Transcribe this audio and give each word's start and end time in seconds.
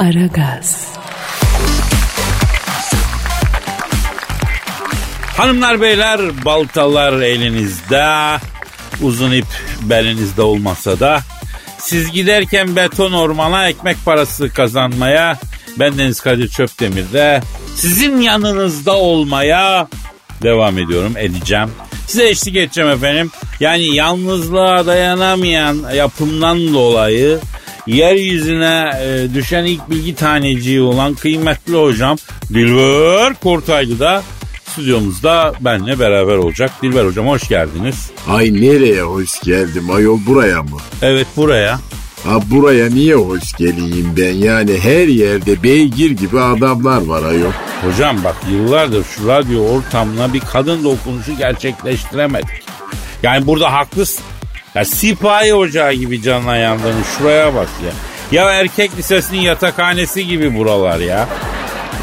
Aragaz. 0.00 0.88
Hanımlar 5.36 5.80
beyler 5.80 6.44
baltalar 6.44 7.22
elinizde. 7.22 8.38
Uzun 9.02 9.32
ip 9.32 9.46
belinizde 9.82 10.42
olmasa 10.42 11.00
da 11.00 11.20
siz 11.78 12.12
giderken 12.12 12.76
beton 12.76 13.12
ormana 13.12 13.68
ekmek 13.68 13.96
parası 14.04 14.52
kazanmaya 14.54 15.38
ben 15.78 15.98
Deniz 15.98 16.20
Kadir 16.20 16.48
Çöpdemir'de 16.48 17.40
sizin 17.76 18.20
yanınızda 18.20 18.96
olmaya 18.96 19.88
devam 20.42 20.78
ediyorum 20.78 21.16
edeceğim. 21.16 21.70
Size 22.06 22.28
eşlik 22.28 22.56
edeceğim 22.56 22.90
efendim. 22.90 23.30
Yani 23.60 23.94
yalnızlığa 23.94 24.86
dayanamayan 24.86 25.92
yapımdan 25.94 26.74
dolayı 26.74 27.40
yeryüzüne 27.86 28.92
e, 29.02 29.34
düşen 29.34 29.64
ilk 29.64 29.90
bilgi 29.90 30.14
taneciği 30.14 30.80
olan 30.80 31.14
kıymetli 31.14 31.76
hocam 31.76 32.16
Dilber 32.48 33.34
Kortaylı 33.34 33.98
da 33.98 34.22
stüdyomuzda 34.64 35.54
benle 35.60 35.98
beraber 35.98 36.36
olacak. 36.36 36.70
Dilber 36.82 37.04
hocam 37.04 37.26
hoş 37.26 37.48
geldiniz. 37.48 38.10
Ay 38.28 38.52
nereye 38.54 39.02
hoş 39.02 39.40
geldim 39.40 39.90
ayol 39.90 40.18
buraya 40.26 40.62
mı? 40.62 40.78
Evet 41.02 41.26
buraya. 41.36 41.80
Ha 42.24 42.38
buraya 42.50 42.90
niye 42.90 43.14
hoş 43.14 43.52
geleyim 43.52 44.14
ben 44.16 44.32
yani 44.32 44.78
her 44.78 45.08
yerde 45.08 45.62
beygir 45.62 46.10
gibi 46.10 46.40
adamlar 46.40 47.06
var 47.06 47.22
ayol. 47.22 47.52
Hocam 47.82 48.24
bak 48.24 48.36
yıllardır 48.52 49.04
şu 49.04 49.28
radyo 49.28 49.60
ortamına 49.60 50.32
bir 50.32 50.40
kadın 50.40 50.84
dokunuşu 50.84 51.36
gerçekleştiremedik. 51.36 52.62
Yani 53.22 53.46
burada 53.46 53.72
haklısın. 53.72 54.24
Ya 54.74 54.84
sipahi 54.84 55.54
ocağı 55.54 55.92
gibi 55.92 56.22
canına 56.22 56.56
yandığını 56.56 57.04
şuraya 57.18 57.54
bak 57.54 57.68
ya. 57.84 57.92
Ya 58.42 58.50
erkek 58.50 58.96
lisesinin 58.98 59.40
yatakhanesi 59.40 60.26
gibi 60.26 60.56
buralar 60.56 60.98
ya. 60.98 61.28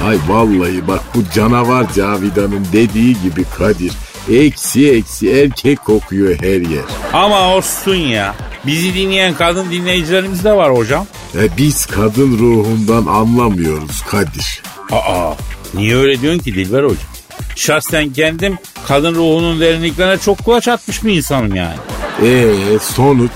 Ay 0.07 0.17
vallahi 0.27 0.88
bak 0.88 1.02
bu 1.16 1.20
canavar 1.35 1.93
Cavidan'ın 1.93 2.68
dediği 2.74 3.21
gibi 3.21 3.43
Kadir. 3.57 3.91
Eksi 4.32 4.91
eksi 4.91 5.32
erkek 5.32 5.85
kokuyor 5.85 6.35
her 6.40 6.62
yer. 6.62 6.84
Ama 7.13 7.55
olsun 7.55 7.96
ya. 7.96 8.35
Bizi 8.65 8.93
dinleyen 8.93 9.34
kadın 9.34 9.71
dinleyicilerimiz 9.71 10.43
de 10.43 10.52
var 10.54 10.76
hocam. 10.77 11.05
E 11.35 11.57
biz 11.57 11.85
kadın 11.85 12.37
ruhundan 12.40 13.05
anlamıyoruz 13.05 14.02
Kadir. 14.02 14.62
Aa 14.91 15.34
niye 15.74 15.96
öyle 15.96 16.21
diyorsun 16.21 16.40
ki 16.40 16.54
Dilber 16.55 16.84
hocam? 16.84 17.16
Şahsen 17.58 18.13
kendim 18.13 18.58
kadın 18.88 19.16
ruhunun 19.16 19.60
derinliklerine 19.60 20.18
çok 20.18 20.38
kulaç 20.46 20.68
atmış 20.68 21.04
bir 21.04 21.18
insanım 21.18 21.55
yani. 21.55 21.76
Ee 22.24 22.54
sonuç? 22.82 23.32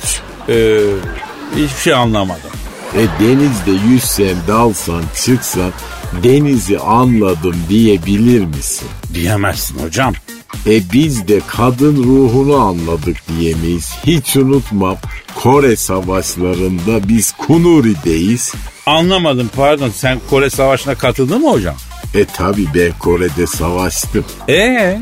Ee, 0.49 0.79
hiçbir 1.55 1.81
şey 1.81 1.93
anlamadım. 1.93 2.49
E 2.95 3.23
denizde 3.23 3.87
yüzsen 3.89 4.35
dalsan 4.47 5.03
çıksan 5.25 5.71
denizi 6.23 6.79
anladım 6.79 7.55
diyebilir 7.69 8.45
misin? 8.45 8.87
Diyemezsin 9.13 9.79
hocam. 9.83 10.13
E 10.67 10.91
biz 10.93 11.27
de 11.27 11.41
kadın 11.47 12.03
ruhunu 12.03 12.55
anladık 12.55 13.17
diyemeyiz. 13.27 13.91
Hiç 14.05 14.37
unutmam 14.37 14.97
Kore 15.35 15.75
savaşlarında 15.75 17.07
biz 17.07 17.31
Kunuri'deyiz. 17.31 18.53
Anlamadım 18.85 19.49
pardon 19.55 19.89
sen 19.89 20.19
Kore 20.29 20.49
Savaşı'na 20.49 20.95
katıldın 20.95 21.41
mı 21.41 21.51
hocam? 21.51 21.75
E 22.15 22.25
tabi 22.25 22.65
ben 22.75 22.91
Kore'de 22.99 23.47
savaştım. 23.47 24.25
Ee? 24.49 24.99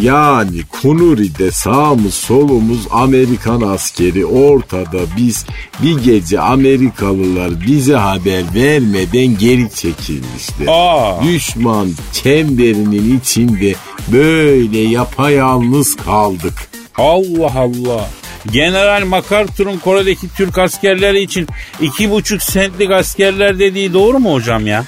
Yani 0.00 0.62
Kunuri'de 0.82 1.50
sağımız 1.50 2.14
solumuz 2.14 2.80
Amerikan 2.90 3.60
askeri 3.60 4.26
ortada 4.26 4.98
biz 5.16 5.46
bir 5.82 5.98
gece 5.98 6.40
Amerikalılar 6.40 7.50
bize 7.66 7.94
haber 7.94 8.42
vermeden 8.54 9.38
geri 9.38 9.70
çekilmişler. 9.70 10.66
Aa. 10.68 11.22
Düşman 11.24 11.88
çemberinin 12.12 13.18
içinde 13.18 13.74
böyle 14.12 14.78
yapayalnız 14.78 15.96
kaldık. 15.96 16.54
Allah 16.98 17.52
Allah. 17.56 18.08
General 18.52 19.04
MacArthur'un 19.06 19.78
Kore'deki 19.78 20.28
Türk 20.36 20.58
askerleri 20.58 21.22
için 21.22 21.48
iki 21.80 22.10
buçuk 22.10 22.42
sentlik 22.42 22.90
askerler 22.90 23.58
dediği 23.58 23.92
doğru 23.92 24.18
mu 24.18 24.32
hocam 24.32 24.66
ya? 24.66 24.84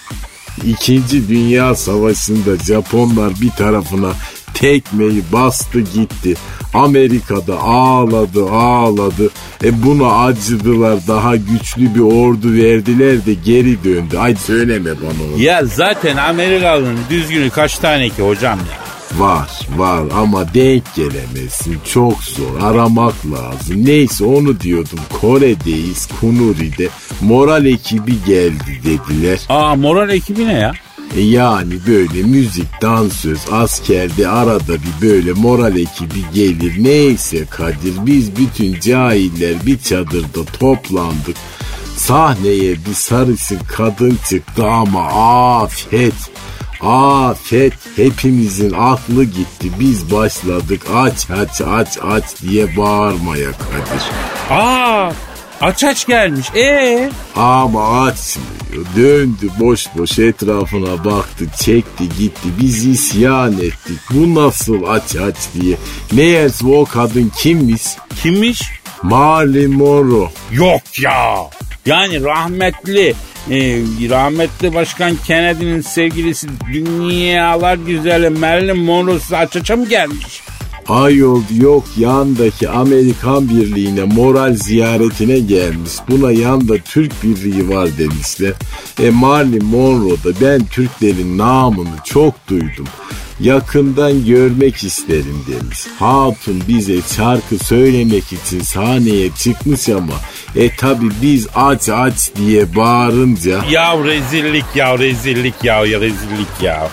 İkinci 0.66 1.28
Dünya 1.28 1.74
Savaşı'nda 1.74 2.56
Japonlar 2.66 3.32
bir 3.41 3.50
tarafına 3.50 4.12
tekmeyi 4.54 5.22
bastı 5.32 5.80
gitti. 5.80 6.34
Amerika'da 6.74 7.60
ağladı 7.60 8.50
ağladı. 8.50 9.30
E 9.64 9.82
buna 9.82 10.24
acıdılar 10.24 10.98
daha 11.08 11.36
güçlü 11.36 11.94
bir 11.94 12.00
ordu 12.00 12.52
verdiler 12.52 13.26
de 13.26 13.34
geri 13.34 13.84
döndü. 13.84 14.19
Ay 14.19 14.36
söyleme 14.36 14.91
bana 14.91 15.34
onu. 15.34 15.42
Ya 15.42 15.64
zaten 15.64 16.16
Amerikalı'nın 16.16 16.98
düzgünü 17.10 17.50
kaç 17.50 17.78
tane 17.78 18.08
ki 18.08 18.22
hocam 18.22 18.58
ya? 18.58 18.88
Var 19.16 19.50
var 19.76 20.04
ama 20.14 20.54
denk 20.54 20.94
gelemezsin. 20.94 21.76
Çok 21.92 22.22
zor 22.22 22.60
aramak 22.62 23.14
lazım. 23.26 23.84
Neyse 23.84 24.24
onu 24.24 24.60
diyordum. 24.60 24.98
Kore'deyiz 25.20 26.08
Kunuri'de. 26.20 26.88
Moral 27.20 27.66
ekibi 27.66 28.14
geldi 28.26 28.80
dediler. 28.84 29.41
Aa 29.48 29.74
moral 29.76 30.10
ekibi 30.10 30.46
ne 30.46 30.52
ya? 30.52 30.72
E 31.16 31.20
yani 31.20 31.74
böyle 31.86 32.22
müzik, 32.22 32.82
dansöz, 32.82 33.38
askerde 33.52 34.28
arada 34.28 34.74
bir 34.74 35.08
böyle 35.08 35.32
moral 35.32 35.76
ekibi 35.76 36.20
gelir. 36.34 36.75
Neyse 36.78 37.44
Kadir 37.50 37.94
biz 38.06 38.36
bütün 38.36 38.80
cahiller 38.80 39.66
bir 39.66 39.78
çadırda 39.78 40.44
toplandık. 40.58 41.36
Sahneye 41.96 42.76
bir 42.88 42.94
sarışın 42.94 43.58
kadın 43.76 44.19
çıktı 44.28 44.66
ama 44.66 45.04
afet. 45.62 46.14
Afet 46.80 47.72
hepimizin 47.96 48.72
aklı 48.72 49.24
gitti. 49.24 49.70
Biz 49.80 50.12
başladık 50.12 50.82
aç 50.94 51.30
aç 51.30 51.60
aç 51.60 51.98
aç 52.02 52.24
diye 52.42 52.76
bağırmaya 52.76 53.50
Kadir. 53.52 54.02
Aa 54.50 55.12
aç 55.60 55.84
aç 55.84 56.06
gelmiş. 56.06 56.46
Ee? 56.56 57.10
Ama 57.36 58.02
açmıyor. 58.02 58.86
Döndü 58.96 59.50
boş 59.60 59.86
boş 59.98 60.18
etrafına 60.18 61.04
baktı, 61.04 61.44
çekti 61.60 62.08
gitti. 62.18 62.48
Biz 62.60 62.86
isyan 62.86 63.52
ettik. 63.52 63.98
Bu 64.10 64.34
nasıl 64.34 64.82
aç 64.88 65.16
aç 65.16 65.36
diye. 65.54 65.76
Meğerse 66.12 66.66
o 66.66 66.84
kadın 66.84 67.32
kimmiş? 67.38 67.82
Kimmiş? 68.22 68.62
Marilyn 69.02 69.70
Monroe. 69.72 70.28
Yok 70.52 70.82
ya. 70.98 71.34
Yani 71.86 72.22
rahmetli 72.24 73.14
e, 73.50 73.59
rahmetli 74.09 74.75
başkan 74.75 75.16
Kennedy'nin 75.26 75.81
sevgilisi 75.81 76.48
dünyalar 76.72 77.75
güzeli 77.75 78.31
Marilyn 78.31 78.78
Monroe 78.78 79.36
aç 79.36 79.56
aç'a 79.56 79.76
mı 79.76 79.88
gelmiş? 79.88 80.42
Ayol 80.88 81.42
yok 81.60 81.84
yandaki 81.97 82.69
Amerikan 82.69 83.48
Birliği'ne 83.48 84.04
moral 84.04 84.54
ziyaretine 84.54 85.38
gelmiş. 85.38 85.92
Buna 86.08 86.32
yanda 86.32 86.78
Türk 86.78 87.22
Birliği 87.22 87.69
var 87.69 87.88
demişler. 87.98 88.53
E 89.03 89.10
Marilyn 89.10 89.64
Monroe'da 89.64 90.31
ben 90.41 90.64
Türklerin 90.64 91.38
namını 91.38 91.97
çok 92.04 92.48
duydum. 92.48 92.87
Yakından 93.41 94.25
görmek 94.25 94.84
isterim 94.84 95.44
demiş. 95.49 95.78
Hatun 95.99 96.62
bize 96.69 96.97
şarkı 97.16 97.59
söylemek 97.65 98.25
için 98.32 98.60
sahneye 98.60 99.31
çıkmış 99.31 99.88
ama 99.88 100.15
e 100.56 100.76
tabi 100.76 101.06
biz 101.22 101.47
aç 101.54 101.88
aç 101.88 102.31
diye 102.37 102.76
bağırınca 102.76 103.60
Ya 103.71 104.04
rezillik 104.04 104.65
ya 104.75 104.99
rezillik 104.99 105.65
ya, 105.65 105.87
ya 105.87 106.00
rezillik 106.00 106.62
ya. 106.62 106.88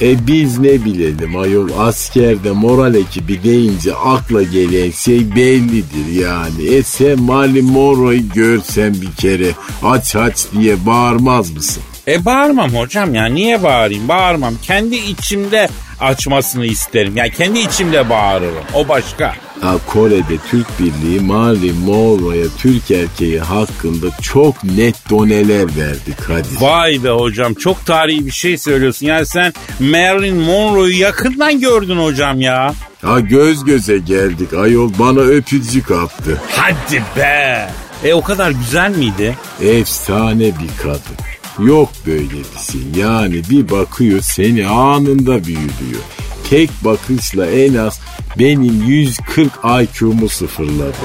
E 0.00 0.26
biz 0.26 0.58
ne 0.58 0.84
bilelim 0.84 1.36
ayol 1.36 1.68
askerde 1.78 2.52
moral 2.52 2.94
ekibi 2.94 3.42
deyince 3.42 3.94
akla 3.94 4.42
gelen 4.42 4.90
şey 4.90 5.36
bellidir 5.36 6.20
yani. 6.20 6.64
E 6.74 6.82
sen 6.82 7.22
Marilyn 7.22 7.64
Monroe'yu 7.64 8.28
görsen 8.34 8.94
bir 8.94 9.12
kere 9.16 9.50
aç 9.82 10.16
aç 10.16 10.46
diye 10.52 10.86
bağırmaz 10.86 11.50
mısın? 11.50 11.82
E 12.08 12.24
bağırmam 12.24 12.70
hocam 12.74 13.14
ya 13.14 13.26
niye 13.26 13.62
bağırayım 13.62 14.08
bağırmam. 14.08 14.54
Kendi 14.62 14.96
içimde 14.96 15.68
açmasını 16.00 16.66
isterim. 16.66 17.16
Yani 17.16 17.30
kendi 17.30 17.58
içimde 17.58 18.10
bağırırım 18.10 18.64
o 18.74 18.88
başka. 18.88 19.34
Ha, 19.60 19.74
Kore'de 19.86 20.36
Türk 20.50 20.66
Birliği 20.80 21.20
Marilyn 21.20 21.76
Monroe'ya 21.76 22.44
Türk 22.58 22.90
erkeği 22.90 23.40
hakkında 23.40 24.06
çok 24.22 24.64
net 24.64 25.10
doneler 25.10 25.64
verdi 25.76 26.16
Kadir. 26.26 26.60
Vay 26.60 27.04
be 27.04 27.10
hocam 27.10 27.54
çok 27.54 27.86
tarihi 27.86 28.26
bir 28.26 28.30
şey 28.30 28.58
söylüyorsun. 28.58 29.06
Yani 29.06 29.26
sen 29.26 29.52
Marilyn 29.80 30.36
Monroe'yu 30.36 30.98
yakından 30.98 31.60
gördün 31.60 31.96
hocam 31.96 32.40
ya. 32.40 32.74
Ha 33.02 33.20
göz 33.20 33.64
göze 33.64 33.98
geldik 33.98 34.54
ayol 34.54 34.92
bana 34.98 35.20
öpücük 35.20 35.90
attı. 35.90 36.42
Hadi 36.50 37.02
be. 37.16 37.68
E 38.04 38.14
o 38.14 38.22
kadar 38.22 38.50
güzel 38.50 38.90
miydi? 38.90 39.36
Efsane 39.62 40.44
bir 40.44 40.82
kadın. 40.82 41.35
Yok 41.58 41.88
böyle 42.06 42.30
bir 42.30 42.72
şey. 42.72 43.02
Yani 43.02 43.42
bir 43.50 43.70
bakıyor 43.70 44.20
seni 44.20 44.66
anında 44.66 45.44
büyülüyor. 45.44 46.02
Tek 46.50 46.70
bakışla 46.84 47.46
en 47.46 47.74
az 47.74 48.00
benim 48.38 48.84
140 48.86 49.52
IQ'mu 49.64 50.28
sıfırladı. 50.28 50.96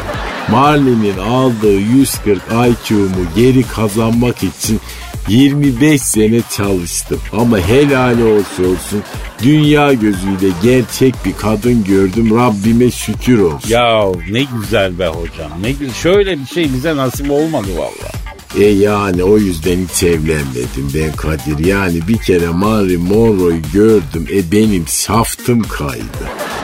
Marlin'in 0.50 1.18
aldığı 1.18 1.80
140 1.80 2.42
IQ'mu 2.52 3.26
geri 3.36 3.64
kazanmak 3.64 4.44
için 4.44 4.80
25 5.28 6.02
sene 6.02 6.42
çalıştım 6.58 7.20
ama 7.34 7.60
helali 7.60 8.24
olsun 8.24 8.64
olsun 8.64 9.04
dünya 9.44 9.94
gözüyle 9.94 10.48
gerçek 10.64 11.16
bir 11.26 11.34
kadın 11.34 11.84
gördüm 11.84 12.38
Rabbime 12.38 12.92
şükür 12.92 13.40
olsun. 13.40 13.70
Ya 13.70 14.06
ne 14.32 14.44
güzel 14.44 15.00
be 15.00 15.08
hocam 15.08 15.52
ne 15.62 15.72
güzel. 15.72 15.94
Şöyle 15.94 16.40
bir 16.40 16.46
şey 16.46 16.74
bize 16.74 16.96
nasip 16.96 17.32
olmadı 17.32 17.68
vallahi. 17.78 18.41
E 18.60 18.64
yani 18.64 19.24
o 19.24 19.38
yüzden 19.38 19.88
hiç 19.88 20.04
evlenmedim 20.04 20.92
ben 20.94 21.12
Kadir. 21.12 21.66
Yani 21.66 22.08
bir 22.08 22.18
kere 22.18 22.48
Marilyn 22.48 23.02
Monroe'yu 23.02 23.62
gördüm. 23.74 24.28
E 24.34 24.52
benim 24.52 24.88
şaftım 24.88 25.64
kaydı. 25.64 26.24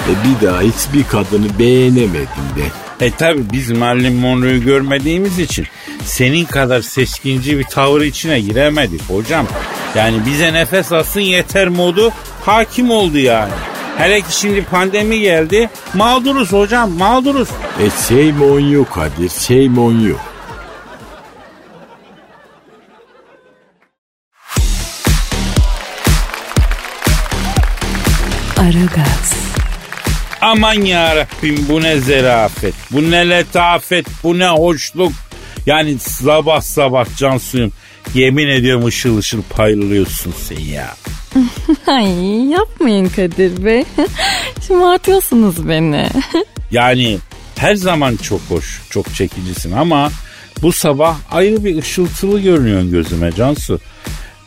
E 0.10 0.12
bir 0.24 0.48
daha 0.48 0.62
hiçbir 0.62 1.04
kadını 1.04 1.60
beğenemedim 1.60 2.48
ben. 2.58 3.06
E 3.08 3.12
tabi 3.12 3.40
biz 3.54 3.72
Marilyn 3.72 4.16
Monroe'yu 4.16 4.64
görmediğimiz 4.64 5.40
için 5.40 5.66
senin 6.06 6.46
kadar 6.46 6.82
seçkinci 6.82 7.60
bir 7.60 7.64
tavır 7.64 8.02
içine 8.02 8.40
giremedik 8.40 9.02
hocam. 9.10 9.48
Yani 9.96 10.18
bize 10.26 10.54
nefes 10.54 10.92
alsın 10.92 11.20
yeter 11.20 11.68
modu 11.68 12.12
hakim 12.46 12.92
oldu 12.92 13.18
yani. 13.18 13.54
Hele 13.98 14.22
ki 14.22 14.28
şimdi 14.40 14.64
pandemi 14.64 15.20
geldi. 15.20 15.70
Mağduruz 15.94 16.54
hocam 16.54 16.92
mağduruz. 16.92 17.50
E 17.80 17.90
shame 18.08 18.46
on 18.46 18.60
you 18.60 18.86
Kadir, 18.86 19.30
shame 19.30 19.80
on 19.80 20.00
you. 20.00 20.18
Aman 30.48 30.74
ya 30.74 31.16
Rabbim 31.16 31.66
bu 31.70 31.82
ne 31.82 32.00
zerafet, 32.00 32.74
bu 32.92 33.12
ne 33.12 33.30
letafet, 33.30 34.06
bu 34.24 34.40
ne 34.40 34.48
hoşluk. 34.48 35.12
Yani 35.66 36.00
sabah 36.00 36.62
sabah 36.62 37.18
can 37.18 37.38
suyum. 37.38 37.72
Yemin 38.14 38.48
ediyorum 38.48 38.86
ışıl 38.86 39.18
ışıl 39.18 39.42
paylıyorsun 39.50 40.34
sen 40.48 40.60
ya. 40.60 40.96
Ay 41.88 42.46
yapmayın 42.50 43.10
Kadir 43.10 43.66
Bey. 43.66 43.84
Şımartıyorsunuz 44.68 45.70
beni. 45.70 46.10
Yani 46.72 47.18
her 47.56 47.76
zaman 47.76 48.16
çok 48.16 48.42
hoş, 48.50 48.82
çok 48.90 49.16
çekicisin 49.16 49.72
ama 49.72 50.12
bu 50.62 50.72
sabah 50.72 51.18
ayrı 51.32 51.66
bir 51.66 51.78
ışıltılı 51.78 52.40
görünüyorsun 52.40 52.92
gözüme 52.92 53.32
Cansu. 53.32 53.80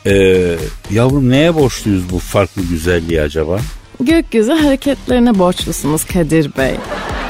Ee, 0.06 0.56
yavrum 0.91 1.31
neye 1.31 1.55
borçluyuz 1.55 2.11
bu 2.11 2.19
farklı 2.19 2.62
güzelliği 2.62 3.20
acaba? 3.20 3.61
Gökyüzü 4.00 4.52
hareketlerine 4.52 5.38
borçlusunuz 5.38 6.05
Kadir 6.05 6.50
Bey. 6.58 6.75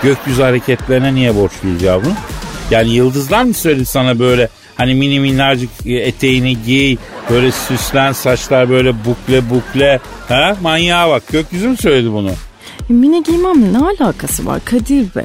Gökyüzü 0.02 0.42
hareketlerine 0.42 1.14
niye 1.14 1.36
borçluyuz 1.36 1.82
yavrum? 1.82 2.14
Yani 2.70 2.90
yıldızlar 2.90 3.42
mı 3.42 3.54
söyledi 3.54 3.84
sana 3.84 4.18
böyle 4.18 4.48
hani 4.76 4.94
mini 4.94 5.20
minnacık 5.20 5.70
eteğini 5.86 6.56
giy, 6.66 6.96
böyle 7.30 7.52
süslen 7.52 8.12
saçlar 8.12 8.70
böyle 8.70 9.04
bukle 9.04 9.50
bukle. 9.50 10.00
Ha? 10.28 10.56
Manyağa 10.62 11.10
bak 11.10 11.22
gökyüzü 11.32 11.68
mü 11.68 11.76
söyledi 11.76 12.12
bunu? 12.12 12.30
Mini 12.88 13.22
giymem 13.22 13.72
ne 13.72 13.78
alakası 13.78 14.46
var 14.46 14.60
Kadir 14.64 15.14
Bey? 15.14 15.24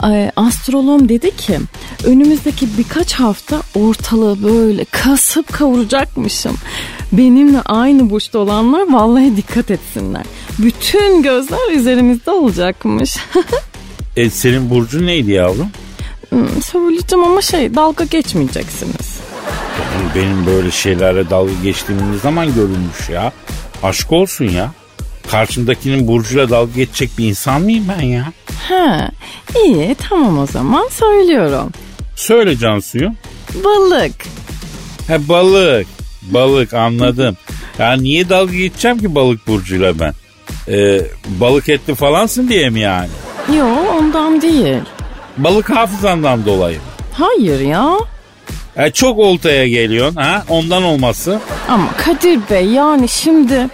Ay, 0.00 0.30
astrolog 0.36 1.08
dedi 1.08 1.36
ki 1.36 1.58
önümüzdeki 2.04 2.68
birkaç 2.78 3.12
hafta 3.12 3.60
ortalığı 3.74 4.42
böyle 4.42 4.84
kasıp 4.84 5.52
kavuracakmışım. 5.52 6.56
Benimle 7.12 7.60
aynı 7.60 8.10
burçta 8.10 8.38
olanlar 8.38 8.92
vallahi 8.92 9.36
dikkat 9.36 9.70
etsinler. 9.70 10.22
Bütün 10.62 11.22
gözler 11.22 11.72
üzerimizde 11.72 12.30
olacakmış. 12.30 13.16
E, 14.16 14.30
senin 14.30 14.70
burcun 14.70 15.06
neydi 15.06 15.30
yavrum? 15.30 15.68
Hmm, 16.28 16.62
Söyleyeceğim 16.62 17.24
ama 17.24 17.42
şey 17.42 17.74
dalga 17.74 18.04
geçmeyeceksiniz. 18.04 19.20
Yani 19.94 20.08
benim 20.14 20.46
böyle 20.46 20.70
şeylerle 20.70 21.30
dalga 21.30 21.52
geçtiğim 21.62 22.12
ne 22.12 22.18
zaman 22.18 22.54
görülmüş 22.54 23.08
ya? 23.12 23.32
Aşk 23.82 24.12
olsun 24.12 24.44
ya. 24.44 24.72
Karşımdakinin 25.30 26.08
burcuyla 26.08 26.50
dalga 26.50 26.72
geçecek 26.76 27.10
bir 27.18 27.28
insan 27.28 27.62
mıyım 27.62 27.84
ben 27.98 28.02
ya? 28.06 28.32
He 28.68 29.08
iyi 29.64 29.96
tamam 30.08 30.38
o 30.38 30.46
zaman 30.46 30.88
söylüyorum. 30.88 31.70
Söyle 32.16 32.56
Cansu'yu. 32.56 33.12
Balık. 33.64 34.12
He 35.06 35.28
balık. 35.28 35.86
Balık 36.22 36.74
anladım. 36.74 37.36
Ya 37.78 37.92
niye 37.92 38.28
dalga 38.28 38.52
geçeceğim 38.56 38.98
ki 38.98 39.14
balık 39.14 39.46
burcuyla 39.46 39.98
ben? 39.98 40.14
Ee, 40.68 41.00
balık 41.26 41.68
etli 41.68 41.94
falansın 41.94 42.48
diye 42.48 42.70
mi 42.70 42.80
yani? 42.80 43.08
Yo 43.56 43.66
ondan 43.98 44.42
değil. 44.42 44.76
Balık 45.36 45.70
hafızandan 45.70 46.46
dolayı. 46.46 46.78
Hayır 47.12 47.60
ya. 47.60 47.92
E, 48.76 48.90
çok 48.90 49.18
oltaya 49.18 49.68
geliyorsun 49.68 50.16
ha 50.16 50.44
ondan 50.48 50.82
olması. 50.82 51.38
Ama 51.68 51.88
Kadir 51.96 52.38
Bey 52.50 52.64
yani 52.66 53.08
şimdi 53.08 53.68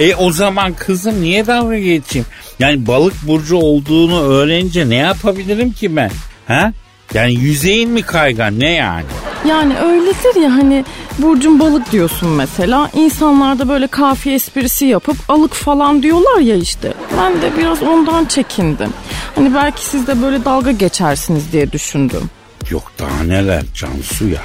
E 0.00 0.14
o 0.14 0.32
zaman 0.32 0.72
kızım 0.72 1.22
niye 1.22 1.46
dalga 1.46 1.78
geçeyim? 1.78 2.26
Yani 2.58 2.86
balık 2.86 3.14
burcu 3.28 3.56
olduğunu 3.56 4.22
öğrenince 4.22 4.88
ne 4.88 4.96
yapabilirim 4.96 5.72
ki 5.72 5.96
ben? 5.96 6.10
Ha? 6.48 6.72
Yani 7.14 7.34
yüzeyin 7.34 7.90
mi 7.90 8.02
kaygan 8.02 8.60
ne 8.60 8.70
yani? 8.70 9.04
Yani 9.48 9.78
öyledir 9.78 10.40
ya 10.42 10.52
hani 10.52 10.84
Burcun 11.18 11.60
balık 11.60 11.92
diyorsun 11.92 12.28
mesela. 12.28 12.90
İnsanlar 12.94 13.58
da 13.58 13.68
böyle 13.68 13.86
kafiye 13.86 14.34
esprisi 14.34 14.84
yapıp 14.86 15.16
alık 15.28 15.54
falan 15.54 16.02
diyorlar 16.02 16.38
ya 16.40 16.56
işte. 16.56 16.94
Ben 17.18 17.32
de 17.42 17.56
biraz 17.58 17.82
ondan 17.82 18.24
çekindim. 18.24 18.90
Hani 19.34 19.54
belki 19.54 19.84
siz 19.84 20.06
de 20.06 20.22
böyle 20.22 20.44
dalga 20.44 20.72
geçersiniz 20.72 21.52
diye 21.52 21.72
düşündüm. 21.72 22.30
Yok 22.70 22.92
daha 22.98 23.22
neler 23.24 23.62
Cansu 23.74 24.28
ya. 24.28 24.42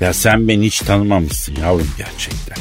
Ya 0.00 0.12
sen 0.12 0.48
beni 0.48 0.66
hiç 0.66 0.78
tanımamışsın 0.78 1.56
yavrum 1.62 1.88
gerçekten. 1.98 2.56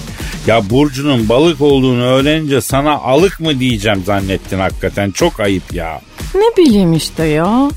Ya 0.47 0.69
Burcu'nun 0.69 1.29
balık 1.29 1.61
olduğunu 1.61 2.03
öğrenince 2.03 2.61
sana 2.61 2.91
alık 2.91 3.39
mı 3.39 3.59
diyeceğim 3.59 4.03
zannettin 4.05 4.59
hakikaten. 4.59 5.11
Çok 5.11 5.39
ayıp 5.39 5.73
ya. 5.73 6.01
Ne 6.35 6.63
bileyim 6.63 6.93
işte 6.93 7.23
ya. 7.25 7.69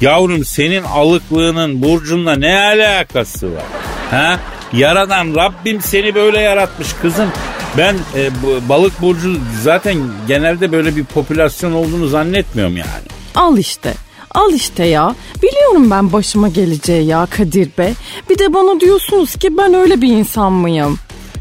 Yavrum 0.00 0.44
senin 0.44 0.82
alıklığının 0.82 1.82
Burcu'nla 1.82 2.36
ne 2.36 2.58
alakası 2.58 3.52
var? 3.54 3.64
Ha? 4.10 4.38
Yaradan 4.72 5.34
Rabbim 5.34 5.80
seni 5.80 6.14
böyle 6.14 6.40
yaratmış 6.40 6.92
kızım. 7.02 7.28
Ben 7.78 7.94
e, 8.16 8.30
bu, 8.42 8.68
balık 8.68 9.02
burcu 9.02 9.36
zaten 9.62 9.96
genelde 10.28 10.72
böyle 10.72 10.96
bir 10.96 11.04
popülasyon 11.04 11.72
olduğunu 11.72 12.08
zannetmiyorum 12.08 12.76
yani. 12.76 13.06
Al 13.34 13.58
işte. 13.58 13.94
Al 14.34 14.52
işte 14.52 14.84
ya. 14.84 15.14
Biliyorum 15.42 15.90
ben 15.90 16.12
başıma 16.12 16.48
geleceği 16.48 17.06
ya 17.06 17.26
Kadir 17.30 17.70
Bey. 17.78 17.92
Bir 18.30 18.38
de 18.38 18.54
bana 18.54 18.80
diyorsunuz 18.80 19.36
ki 19.36 19.56
ben 19.58 19.74
öyle 19.74 20.02
bir 20.02 20.08
insan 20.08 20.52
mıyım? 20.52 20.98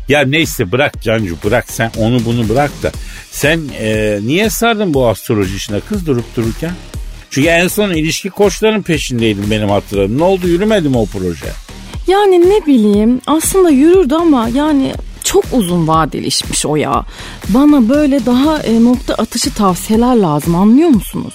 Ya 0.07 0.21
neyse 0.21 0.71
bırak 0.71 1.01
Cancu 1.01 1.35
bırak 1.43 1.65
sen 1.71 1.91
onu 1.97 2.25
bunu 2.25 2.49
bırak 2.49 2.71
da. 2.83 2.91
Sen 3.31 3.61
e, 3.79 4.19
niye 4.21 4.49
sardın 4.49 4.93
bu 4.93 5.07
astroloji 5.07 5.55
işine 5.55 5.79
kız 5.79 6.07
durup 6.07 6.35
dururken? 6.35 6.71
Çünkü 7.35 7.47
en 7.47 7.67
son 7.67 7.89
ilişki 7.89 8.29
koçların 8.29 8.81
peşindeydin 8.81 9.51
benim 9.51 9.69
hatırladığım. 9.69 10.17
Ne 10.17 10.23
oldu 10.23 10.47
yürümedi 10.47 10.89
mi 10.89 10.97
o 10.97 11.05
proje? 11.05 11.51
Yani 12.07 12.49
ne 12.49 12.65
bileyim 12.65 13.21
aslında 13.27 13.69
yürürdü 13.69 14.15
ama 14.15 14.49
yani 14.53 14.93
çok 15.23 15.45
uzun 15.51 15.87
vadeli 15.87 16.27
işmiş 16.27 16.65
o 16.65 16.75
ya. 16.75 17.05
Bana 17.49 17.89
böyle 17.89 18.25
daha 18.25 18.59
e, 18.59 18.83
nokta 18.83 19.13
atışı 19.13 19.53
tavsiyeler 19.53 20.15
lazım 20.15 20.55
anlıyor 20.55 20.89
musunuz? 20.89 21.33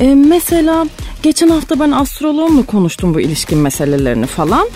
E, 0.00 0.14
mesela 0.14 0.86
geçen 1.22 1.48
hafta 1.48 1.80
ben 1.80 1.90
astrologla 1.90 2.62
konuştum 2.62 3.14
bu 3.14 3.20
ilişkin 3.20 3.58
meselelerini 3.58 4.26
falan. 4.26 4.68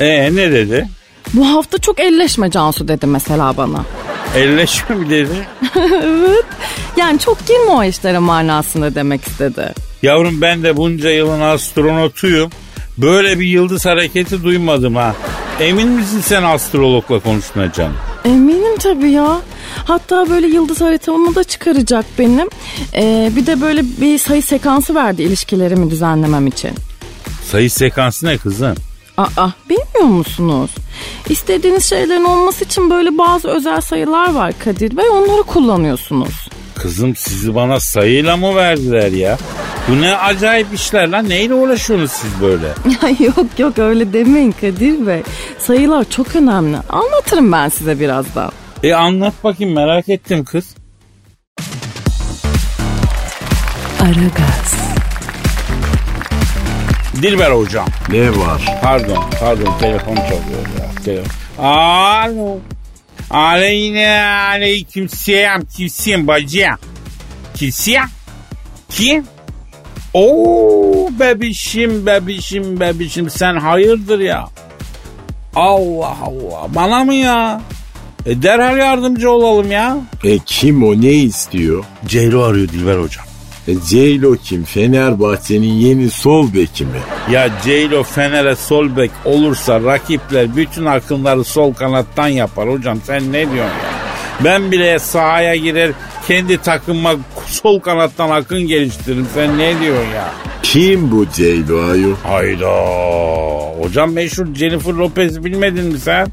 E 0.00 0.34
ne 0.36 0.52
dedi? 0.52 0.88
Bu 1.34 1.46
hafta 1.46 1.78
çok 1.78 2.00
elleşme 2.00 2.50
Cansu 2.50 2.88
dedi 2.88 3.06
mesela 3.06 3.56
bana. 3.56 3.84
Elleşme 4.36 4.96
mi 4.96 5.10
dedi? 5.10 5.46
evet. 6.04 6.44
Yani 6.96 7.18
çok 7.18 7.46
girme 7.46 7.70
o 7.70 7.84
işlere 7.84 8.18
manasında 8.18 8.94
demek 8.94 9.24
istedi. 9.24 9.74
Yavrum 10.02 10.40
ben 10.40 10.62
de 10.62 10.76
bunca 10.76 11.10
yılın 11.10 11.40
astronotuyum. 11.40 12.50
Böyle 12.98 13.40
bir 13.40 13.46
yıldız 13.46 13.86
hareketi 13.86 14.44
duymadım 14.44 14.96
ha. 14.96 15.14
Emin 15.60 15.88
misin 15.88 16.20
sen 16.20 16.42
astrologla 16.42 17.20
konuştuğuna 17.20 17.72
canım? 17.72 17.96
Eminim 18.24 18.76
tabii 18.78 19.10
ya. 19.10 19.40
Hatta 19.84 20.30
böyle 20.30 20.46
yıldız 20.46 20.80
haritamı 20.80 21.34
da 21.34 21.44
çıkaracak 21.44 22.04
benim. 22.18 22.48
Ee, 22.94 23.30
bir 23.36 23.46
de 23.46 23.60
böyle 23.60 23.82
bir 24.00 24.18
sayı 24.18 24.42
sekansı 24.42 24.94
verdi 24.94 25.22
ilişkilerimi 25.22 25.90
düzenlemem 25.90 26.46
için. 26.46 26.70
Sayı 27.50 27.70
sekansı 27.70 28.26
ne 28.26 28.38
kızım? 28.38 28.74
Aa, 29.16 29.48
bilmiyor 29.70 30.16
musunuz? 30.16 30.70
İstediğiniz 31.28 31.84
şeylerin 31.84 32.24
olması 32.24 32.64
için 32.64 32.90
böyle 32.90 33.18
bazı 33.18 33.48
özel 33.48 33.80
sayılar 33.80 34.34
var 34.34 34.52
Kadir 34.64 34.96
Bey. 34.96 35.08
Onları 35.08 35.42
kullanıyorsunuz. 35.42 36.47
Kızım 36.78 37.16
sizi 37.16 37.54
bana 37.54 37.80
sayıyla 37.80 38.36
mı 38.36 38.56
verdiler 38.56 39.12
ya? 39.12 39.38
Bu 39.88 40.00
ne 40.00 40.16
acayip 40.16 40.66
işler 40.74 41.08
lan. 41.08 41.28
Neyle 41.28 41.54
uğraşıyorsunuz 41.54 42.12
siz 42.12 42.30
böyle? 42.40 42.66
Yok 43.24 43.58
yok 43.58 43.78
öyle 43.78 44.12
demeyin 44.12 44.52
Kadir 44.52 45.06
Bey. 45.06 45.22
Sayılar 45.58 46.04
çok 46.10 46.36
önemli. 46.36 46.76
Anlatırım 46.88 47.52
ben 47.52 47.68
size 47.68 48.00
birazdan. 48.00 48.52
E 48.82 48.94
anlat 48.94 49.34
bakayım 49.44 49.74
merak 49.74 50.08
ettim 50.08 50.44
kız. 50.44 50.74
Aragaz, 54.00 54.74
Dilber 57.22 57.50
hocam. 57.50 57.86
Ne 58.08 58.30
var? 58.30 58.78
Pardon 58.82 59.24
pardon 59.40 59.78
telefon 59.80 60.14
çalıyor 60.14 60.64
ya. 60.78 61.02
Telefon. 61.04 61.64
Alo. 61.64 62.58
Aleyne 63.30 64.22
aleyküm 64.22 65.08
selam. 65.08 65.62
Kimsin 65.76 66.26
bacı? 66.26 66.66
Kimsin? 67.54 67.96
Kim? 68.90 69.24
Oo 70.14 71.08
bebişim 71.20 72.06
bebişim 72.06 72.80
bebişim 72.80 73.30
sen 73.30 73.56
hayırdır 73.56 74.18
ya? 74.18 74.48
Allah 75.54 76.16
Allah 76.22 76.66
bana 76.74 77.04
mı 77.04 77.14
ya? 77.14 77.60
E 78.26 78.42
derhal 78.42 78.78
yardımcı 78.78 79.30
olalım 79.30 79.70
ya. 79.70 79.96
E 80.24 80.38
kim 80.38 80.84
o 80.84 81.00
ne 81.00 81.12
istiyor? 81.12 81.84
Ceylo 82.06 82.42
arıyor 82.42 82.68
Dilber 82.68 82.96
hocam. 82.98 83.27
E 83.68 83.80
Ceylo 83.88 84.36
kim? 84.44 84.64
Fenerbahçe'nin 84.64 85.72
yeni 85.72 86.10
sol 86.10 86.54
beki 86.54 86.84
mi? 86.84 86.98
Ya 87.32 87.48
Ceylo 87.64 88.02
Fener'e 88.02 88.56
sol 88.56 88.96
bek 88.96 89.10
olursa 89.24 89.82
rakipler 89.82 90.56
bütün 90.56 90.84
akınları 90.84 91.44
sol 91.44 91.72
kanattan 91.74 92.28
yapar 92.28 92.70
hocam 92.70 92.98
sen 93.04 93.32
ne 93.32 93.40
diyorsun 93.40 93.56
ya? 93.58 93.90
Ben 94.44 94.72
bile 94.72 94.98
sahaya 94.98 95.56
girer 95.56 95.90
kendi 96.28 96.58
takıma 96.58 97.14
sol 97.46 97.80
kanattan 97.80 98.30
akın 98.30 98.60
geliştiririm 98.66 99.26
sen 99.34 99.58
ne 99.58 99.80
diyorsun 99.80 100.10
ya? 100.14 100.32
Kim 100.62 101.10
bu 101.10 101.26
Ceylo 101.34 101.90
ayo? 101.90 102.14
Hayda. 102.22 102.72
Hocam 103.82 104.12
meşhur 104.12 104.54
Jennifer 104.54 104.92
Lopez 104.92 105.44
bilmedin 105.44 105.84
mi 105.84 105.98
sen? 105.98 106.26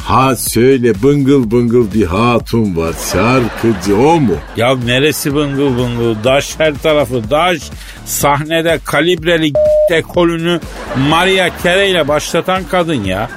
Ha 0.00 0.36
söyle 0.36 1.02
bıngıl 1.02 1.50
bıngıl 1.50 1.92
bir 1.94 2.06
hatun 2.06 2.76
var 2.76 2.94
şarkıcı 3.12 3.96
o 3.96 4.20
mu? 4.20 4.34
Ya 4.56 4.76
neresi 4.76 5.34
bıngıl 5.34 5.78
bıngıl? 5.78 6.24
Daş 6.24 6.54
her 6.58 6.74
tarafı 6.74 7.30
daş. 7.30 7.58
Sahnede 8.04 8.78
kalibreli 8.84 9.52
dekolünü 9.90 10.60
Maria 11.08 11.48
Carey 11.64 11.90
ile 11.90 12.08
başlatan 12.08 12.62
kadın 12.70 13.04
ya. 13.04 13.30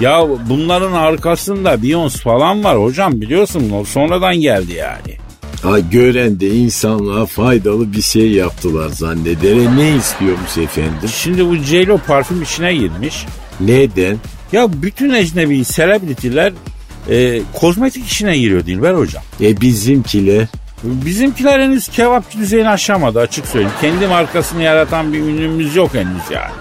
Ya 0.00 0.26
bunların 0.48 0.92
arkasında 0.92 1.74
Beyoncé 1.74 2.18
falan 2.22 2.64
var 2.64 2.78
hocam 2.82 3.20
biliyorsun 3.20 3.70
o 3.70 3.84
sonradan 3.84 4.36
geldi 4.36 4.72
yani. 4.72 5.16
Ha 5.62 5.78
gören 5.78 6.40
de 6.40 6.48
insanlığa 6.48 7.26
faydalı 7.26 7.92
bir 7.92 8.02
şey 8.02 8.30
yaptılar 8.30 8.88
zanneder. 8.88 9.56
E 9.56 9.76
ne 9.76 9.96
istiyormuş 9.96 10.58
efendim? 10.58 11.08
Şimdi 11.14 11.46
bu 11.46 11.56
J-Lo 11.56 11.98
parfüm 12.06 12.42
işine 12.42 12.74
girmiş. 12.74 13.26
Neden? 13.60 14.16
Ya 14.52 14.82
bütün 14.82 15.10
ecnebi 15.10 15.64
selebritiler 15.64 16.52
e, 17.10 17.42
kozmetik 17.52 18.06
işine 18.06 18.38
giriyor 18.38 18.66
Dilber 18.66 18.94
hocam. 18.94 19.22
E 19.40 19.60
bizimkiler? 19.60 20.46
Bizimkiler 20.84 21.60
henüz 21.60 21.88
kebapçı 21.88 22.38
düzeyini 22.38 22.68
aşamadı 22.68 23.20
açık 23.20 23.46
söyleyeyim. 23.46 23.74
Kendi 23.80 24.06
markasını 24.06 24.62
yaratan 24.62 25.12
bir 25.12 25.18
ünlümüz 25.18 25.76
yok 25.76 25.94
henüz 25.94 26.22
yani. 26.30 26.52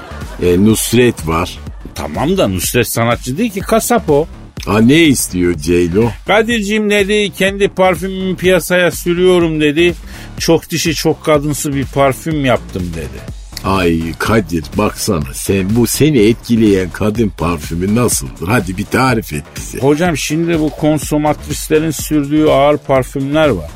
E 0.51 0.65
Nusret 0.65 1.27
var. 1.27 1.59
Tamam 1.95 2.37
da 2.37 2.47
Nusret 2.47 2.87
sanatçı 2.87 3.37
değil 3.37 3.51
ki 3.51 3.59
kasap 3.59 4.09
o. 4.09 4.27
Ha 4.65 4.81
ne 4.81 4.95
istiyor 4.95 5.53
Ceylo? 5.53 6.09
Kadir'cim 6.27 6.89
dedi 6.89 7.31
kendi 7.37 7.67
parfümümü 7.67 8.35
piyasaya 8.35 8.91
sürüyorum 8.91 9.61
dedi. 9.61 9.93
Çok 10.37 10.69
dişi 10.69 10.93
çok 10.93 11.23
kadınsı 11.23 11.75
bir 11.75 11.85
parfüm 11.85 12.45
yaptım 12.45 12.83
dedi. 12.95 13.40
Ay 13.65 13.99
Kadir 14.19 14.63
baksana 14.77 15.33
sen 15.33 15.75
bu 15.75 15.87
seni 15.87 16.19
etkileyen 16.19 16.89
kadın 16.89 17.29
parfümü 17.37 17.95
nasıldır? 17.95 18.47
Hadi 18.47 18.77
bir 18.77 18.85
tarif 18.85 19.33
et 19.33 19.43
bize. 19.57 19.79
Hocam 19.79 20.17
şimdi 20.17 20.59
bu 20.59 20.69
konsomatrislerin 20.69 21.91
sürdüğü 21.91 22.47
ağır 22.47 22.77
parfümler 22.77 23.49
var. 23.49 23.69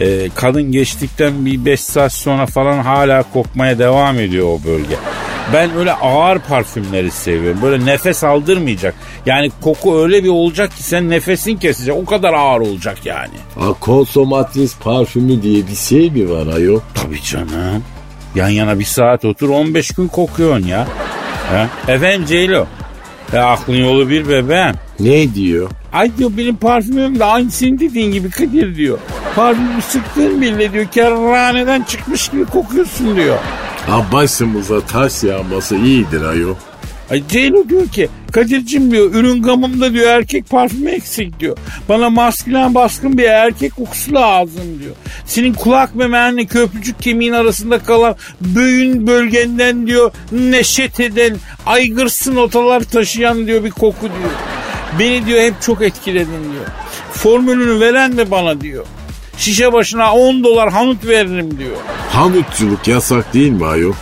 Ee, 0.00 0.28
kadın 0.34 0.72
geçtikten 0.72 1.46
bir 1.46 1.64
5 1.64 1.80
saat 1.80 2.12
sonra 2.12 2.46
falan 2.46 2.78
hala 2.78 3.22
kokmaya 3.22 3.78
devam 3.78 4.18
ediyor 4.18 4.46
o 4.46 4.60
bölge. 4.64 4.96
Ben 5.52 5.76
öyle 5.76 5.92
ağır 5.92 6.38
parfümleri 6.38 7.10
seviyorum. 7.10 7.62
Böyle 7.62 7.86
nefes 7.86 8.24
aldırmayacak. 8.24 8.94
Yani 9.26 9.50
koku 9.60 10.02
öyle 10.02 10.24
bir 10.24 10.28
olacak 10.28 10.76
ki 10.76 10.82
sen 10.82 11.10
nefesin 11.10 11.56
kesecek. 11.56 11.94
O 11.94 12.04
kadar 12.04 12.32
ağır 12.32 12.60
olacak 12.60 12.98
yani. 13.04 13.34
Ha 13.54 13.72
konsomatris 13.80 14.76
parfümü 14.78 15.42
diye 15.42 15.66
bir 15.66 15.74
şey 15.74 16.10
mi 16.10 16.30
var 16.30 16.46
ayol? 16.46 16.80
Tabii 16.94 17.22
canım. 17.22 17.82
Yan 18.36 18.48
yana 18.48 18.78
bir 18.78 18.84
saat 18.84 19.24
otur 19.24 19.48
15 19.48 19.90
gün 19.90 20.08
kokuyorsun 20.08 20.66
ya. 20.66 20.86
Ha? 21.50 21.68
Efendim 21.88 22.26
Ceylo. 22.26 22.66
E, 23.32 23.38
aklın 23.38 23.76
yolu 23.76 24.10
bir 24.10 24.28
bebeğim. 24.28 24.74
Ne 25.00 25.34
diyor? 25.34 25.70
Ay 25.92 26.16
diyor 26.18 26.30
benim 26.36 26.56
parfümüm 26.56 27.18
de 27.18 27.24
aynı 27.24 27.50
senin 27.50 27.78
dediğin 27.78 28.12
gibi 28.12 28.30
Kadir 28.30 28.76
diyor. 28.76 28.98
Parfümü 29.36 29.82
sıktığın 29.82 30.40
bile 30.40 30.72
diyor 30.72 30.86
kerraneden 30.86 31.82
çıkmış 31.82 32.28
gibi 32.28 32.44
kokuyorsun 32.44 33.16
diyor. 33.16 33.38
Ha 33.86 34.04
başımıza 34.12 34.80
taş 34.80 35.24
yağması 35.24 35.76
iyidir 35.76 36.22
ayol. 36.22 36.54
Ay 37.10 37.22
Ceylo 37.28 37.68
diyor 37.68 37.88
ki 37.88 38.08
Kadir'cim 38.32 38.90
diyor 38.90 39.14
ürün 39.14 39.42
gamımda 39.42 39.92
diyor 39.92 40.06
erkek 40.10 40.50
parfümü 40.50 40.90
eksik 40.90 41.40
diyor. 41.40 41.58
Bana 41.88 42.10
maskülen 42.10 42.74
baskın 42.74 43.18
bir 43.18 43.24
erkek 43.24 43.76
kokusu 43.76 44.14
lazım 44.14 44.80
diyor. 44.82 44.94
Senin 45.26 45.54
kulak 45.54 45.94
memenle 45.94 46.46
köprücük 46.46 47.02
kemiğin 47.02 47.32
arasında 47.32 47.78
kalan 47.78 48.16
böğün 48.40 49.06
bölgenden 49.06 49.86
diyor 49.86 50.12
neşet 50.32 51.00
eden 51.00 51.36
aygırsı 51.66 52.34
notalar 52.34 52.80
taşıyan 52.80 53.46
diyor 53.46 53.64
bir 53.64 53.70
koku 53.70 54.02
diyor. 54.02 54.30
Beni 54.98 55.26
diyor 55.26 55.42
hep 55.42 55.62
çok 55.62 55.82
etkiledin 55.82 56.52
diyor. 56.52 56.66
Formülünü 57.12 57.80
veren 57.80 58.16
de 58.16 58.30
bana 58.30 58.60
diyor. 58.60 58.86
Şişe 59.38 59.72
başına 59.72 60.12
10 60.14 60.44
dolar 60.44 60.72
hanut 60.72 61.06
veririm 61.06 61.58
diyor. 61.58 61.76
Hanutçuluk 62.12 62.88
yasak 62.88 63.34
değil 63.34 63.52
mi 63.52 63.66
ayol? 63.66 63.92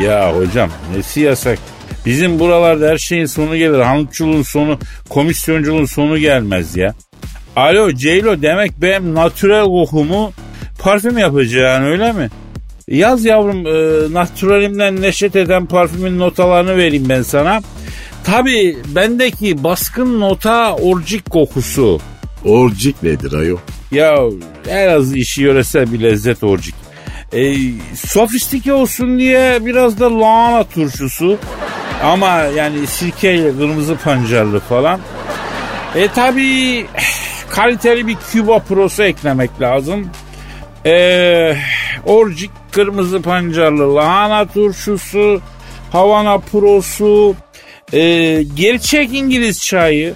Ya 0.00 0.36
hocam 0.36 0.70
nesi 0.96 1.20
yasak? 1.20 1.58
Bizim 2.06 2.38
buralarda 2.38 2.88
her 2.88 2.98
şeyin 2.98 3.26
sonu 3.26 3.56
gelir. 3.56 3.78
Hanutçuluğun 3.78 4.42
sonu, 4.42 4.78
komisyonculuğun 5.08 5.84
sonu 5.84 6.18
gelmez 6.18 6.76
ya. 6.76 6.94
Alo 7.56 7.92
Ceylo 7.92 8.42
demek 8.42 8.72
benim 8.82 9.14
natürel 9.14 9.64
kokumu 9.64 10.32
parfüm 10.78 11.18
yapacağın 11.18 11.84
öyle 11.84 12.12
mi? 12.12 12.30
Yaz 12.88 13.24
yavrum 13.24 13.66
e, 13.66 14.12
naturalimden 14.14 15.02
neşet 15.02 15.36
eden 15.36 15.66
parfümün 15.66 16.18
notalarını 16.18 16.76
vereyim 16.76 17.08
ben 17.08 17.22
sana. 17.22 17.60
Tabi 18.24 18.76
bendeki 18.86 19.64
baskın 19.64 20.20
nota 20.20 20.74
orcik 20.74 21.30
kokusu. 21.30 22.00
Orcik 22.44 23.02
nedir 23.02 23.32
ayol? 23.32 23.58
Ya 23.92 24.16
en 24.68 24.88
az 24.88 25.16
işi 25.16 25.42
yöresel 25.42 25.92
bir 25.92 26.00
lezzet 26.00 26.44
orcik. 26.44 26.74
E, 27.32 27.54
sofistike 27.94 28.72
olsun 28.72 29.18
diye 29.18 29.66
biraz 29.66 30.00
da 30.00 30.20
lahana 30.20 30.64
turşusu. 30.64 31.38
Ama 32.02 32.30
yani 32.30 32.86
sirkeyle 32.86 33.56
kırmızı 33.56 33.96
pancarlı 33.96 34.60
falan. 34.60 35.00
E 35.94 36.08
tabi 36.08 36.86
kaliteli 37.50 38.06
bir 38.06 38.16
Cuba 38.32 38.58
Pro'su 38.58 39.02
eklemek 39.02 39.60
lazım. 39.60 40.10
E, 40.86 41.56
orcik 42.06 42.50
kırmızı 42.72 43.22
pancarlı 43.22 43.94
lahana 43.94 44.46
turşusu, 44.46 45.40
Havana 45.92 46.38
Pro'su, 46.38 47.34
e, 47.92 48.42
gerçek 48.42 49.14
İngiliz 49.14 49.60
çayı, 49.60 50.14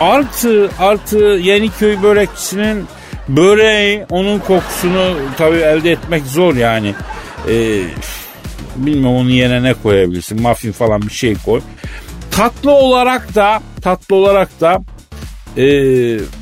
artı 0.00 0.70
artı 0.80 1.18
Yeniköy 1.18 2.02
börekçisinin 2.02 2.86
böreği, 3.28 4.04
onun 4.10 4.38
kokusunu 4.38 5.14
tabi 5.38 5.56
elde 5.56 5.92
etmek 5.92 6.26
zor 6.26 6.56
yani. 6.56 6.94
E, 7.48 7.82
bilmem 8.86 9.10
onun 9.10 9.30
yerine 9.30 9.62
ne 9.62 9.74
koyabilirsin. 9.74 10.42
Muffin 10.42 10.72
falan 10.72 11.02
bir 11.02 11.12
şey 11.12 11.34
koy. 11.44 11.60
Tatlı 12.30 12.70
olarak 12.70 13.34
da 13.34 13.62
tatlı 13.82 14.16
olarak 14.16 14.60
da 14.60 14.82
e, 15.56 15.66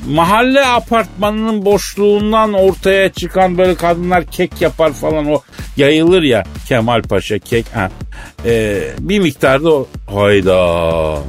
mahalle 0.09 0.65
apartmanının 0.65 1.65
boşluğundan 1.65 2.53
ortaya 2.53 3.11
çıkan 3.11 3.57
böyle 3.57 3.75
kadınlar 3.75 4.25
kek 4.25 4.61
yapar 4.61 4.93
falan 4.93 5.25
o 5.31 5.41
yayılır 5.77 6.23
ya 6.23 6.43
Kemal 6.67 7.01
Paşa 7.01 7.39
kek. 7.39 7.65
Ha. 7.73 7.91
E, 8.45 8.81
bir 8.99 9.19
miktarda 9.19 9.73
o 9.73 9.87
hayda. 10.15 11.19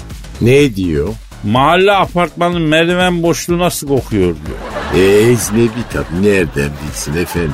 Ne 0.40 0.76
diyor? 0.76 1.08
Mahalle 1.44 1.92
apartmanın 1.92 2.62
merdiven 2.62 3.22
boşluğu 3.22 3.58
nasıl 3.58 3.88
kokuyor 3.88 4.36
diyor. 4.46 4.58
E 5.04 5.30
ecnebi 5.30 5.82
tabi 5.92 6.22
nereden 6.22 6.70
bilsin 6.86 7.16
efendim? 7.16 7.52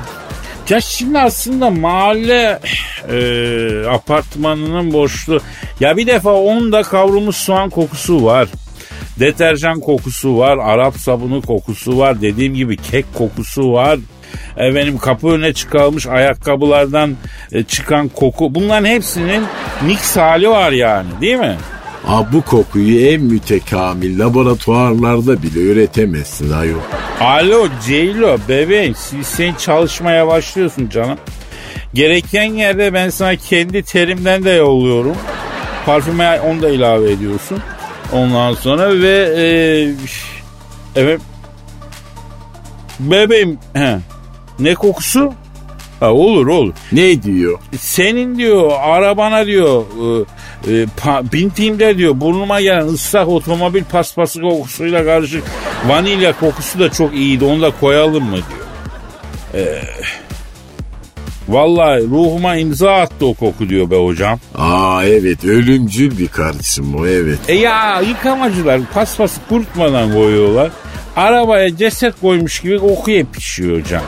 Ya 0.69 0.81
şimdi 0.81 1.19
aslında 1.19 1.71
mahalle 1.71 2.59
e, 3.11 3.87
apartmanının 3.89 4.93
boşluğu. 4.93 5.41
Ya 5.81 5.97
bir 5.97 6.07
defa 6.07 6.33
onda 6.33 6.83
kavrulmuş 6.83 7.37
soğan 7.37 7.71
kokusu 7.71 8.25
var. 8.25 8.49
Deterjan 9.21 9.81
kokusu 9.81 10.39
var. 10.39 10.59
Arap 10.59 10.97
sabunu 10.97 11.43
kokusu 11.43 11.99
var. 11.99 12.21
Dediğim 12.21 12.55
gibi 12.55 12.77
kek 12.77 13.15
kokusu 13.15 13.73
var. 13.73 13.99
Efendim 14.57 14.99
kapı 14.99 15.29
önüne 15.29 15.53
çıkarılmış 15.53 16.07
ayakkabılardan 16.07 17.17
e, 17.53 17.63
çıkan 17.63 18.09
koku. 18.09 18.55
Bunların 18.55 18.89
hepsinin 18.89 19.45
mix 19.83 20.17
hali 20.17 20.49
var 20.49 20.73
yani 20.73 21.09
değil 21.21 21.39
mi? 21.39 21.57
Ha 22.07 22.33
bu 22.33 22.43
kokuyu 22.43 23.07
en 23.07 23.21
mütekamil 23.23 24.19
laboratuvarlarda 24.19 25.43
bile 25.43 25.61
üretemezsin 25.61 26.51
ayol. 26.53 26.79
Alo 27.21 27.69
Ceylo 27.87 28.39
bebeğim 28.49 28.95
sen 29.23 29.55
çalışmaya 29.55 30.27
başlıyorsun 30.27 30.89
canım. 30.89 31.19
Gereken 31.95 32.45
yerde 32.53 32.93
ben 32.95 33.11
sana 33.11 33.37
kendi 33.37 33.83
terimden 33.83 34.45
de 34.45 34.51
yolluyorum. 34.51 35.17
Parfüme 35.87 36.41
onu 36.41 36.63
da 36.63 36.69
ilave 36.71 37.13
ediyorsun. 37.13 37.59
Ondan 38.13 38.55
sonra 38.55 39.01
ve 39.01 39.35
e, 39.37 39.47
evet 40.97 41.21
bebeğim 43.01 43.59
he, 43.75 43.99
ne 44.59 44.75
kokusu? 44.75 45.33
Ha, 46.01 46.13
olur 46.13 46.47
olur. 46.47 46.75
Ne 46.93 47.23
diyor? 47.23 47.59
Senin 47.79 48.39
diyor 48.39 48.73
arabana 48.81 49.47
diyor 49.47 49.83
e, 49.83 50.25
e, 50.71 50.87
pa, 50.97 51.23
bintiğimde 51.33 51.99
diyor 51.99 52.21
burnuma 52.21 52.61
gelen 52.61 52.87
ıslak 52.87 53.29
otomobil 53.29 53.85
paspası 53.85 54.41
kokusuyla 54.41 55.05
karışık 55.05 55.43
vanilya 55.89 56.41
kokusu 56.41 56.79
da 56.79 56.91
çok 56.91 57.15
iyiydi 57.15 57.45
onu 57.45 57.63
da 57.63 57.71
koyalım 57.81 58.25
mı 58.25 58.37
diyor. 58.37 58.65
E, 59.67 59.83
vallahi 61.49 62.03
ruhuma 62.03 62.57
imza 62.57 62.93
attı 62.93 63.27
o 63.27 63.35
koku 63.35 63.69
diyor 63.69 63.91
be 63.91 63.97
hocam. 63.97 64.39
Aa 64.55 65.05
evet 65.05 65.45
ölümcül 65.45 66.19
bir 66.19 66.29
kardeşim 66.29 66.95
o 67.01 67.07
evet. 67.07 67.39
E 67.49 67.55
ya 67.55 68.01
yıkamacılar 68.01 68.81
paspası 68.95 69.41
kurutmadan 69.49 70.13
koyuyorlar. 70.13 70.71
Arabaya 71.17 71.77
ceset 71.77 72.21
koymuş 72.21 72.61
gibi 72.61 72.79
kokuya 72.79 73.25
pişiyor 73.33 73.81
hocam. 73.81 74.03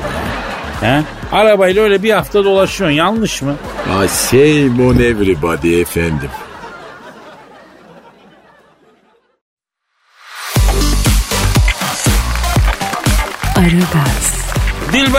He? 0.81 1.03
Arabayla 1.33 1.83
öyle 1.83 2.03
bir 2.03 2.11
hafta 2.11 2.45
dolaşıyorsun 2.45 2.97
yanlış 2.97 3.43
mı? 3.43 3.55
Aa, 3.91 4.09
shame 4.09 4.83
on 4.87 4.95
everybody 4.95 5.81
efendim. 5.81 6.31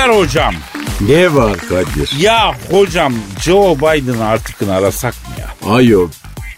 Dilber 0.08 0.20
hocam. 0.20 0.54
Ne 1.02 1.36
var 1.36 1.58
Kadir? 1.58 2.12
Ya 2.20 2.56
hocam 2.72 3.14
Joe 3.42 3.78
Biden'ı 3.78 4.26
artık 4.28 4.62
arasak 4.62 5.14
mı 5.14 5.34
ya? 5.40 5.74
Ayol 5.74 6.10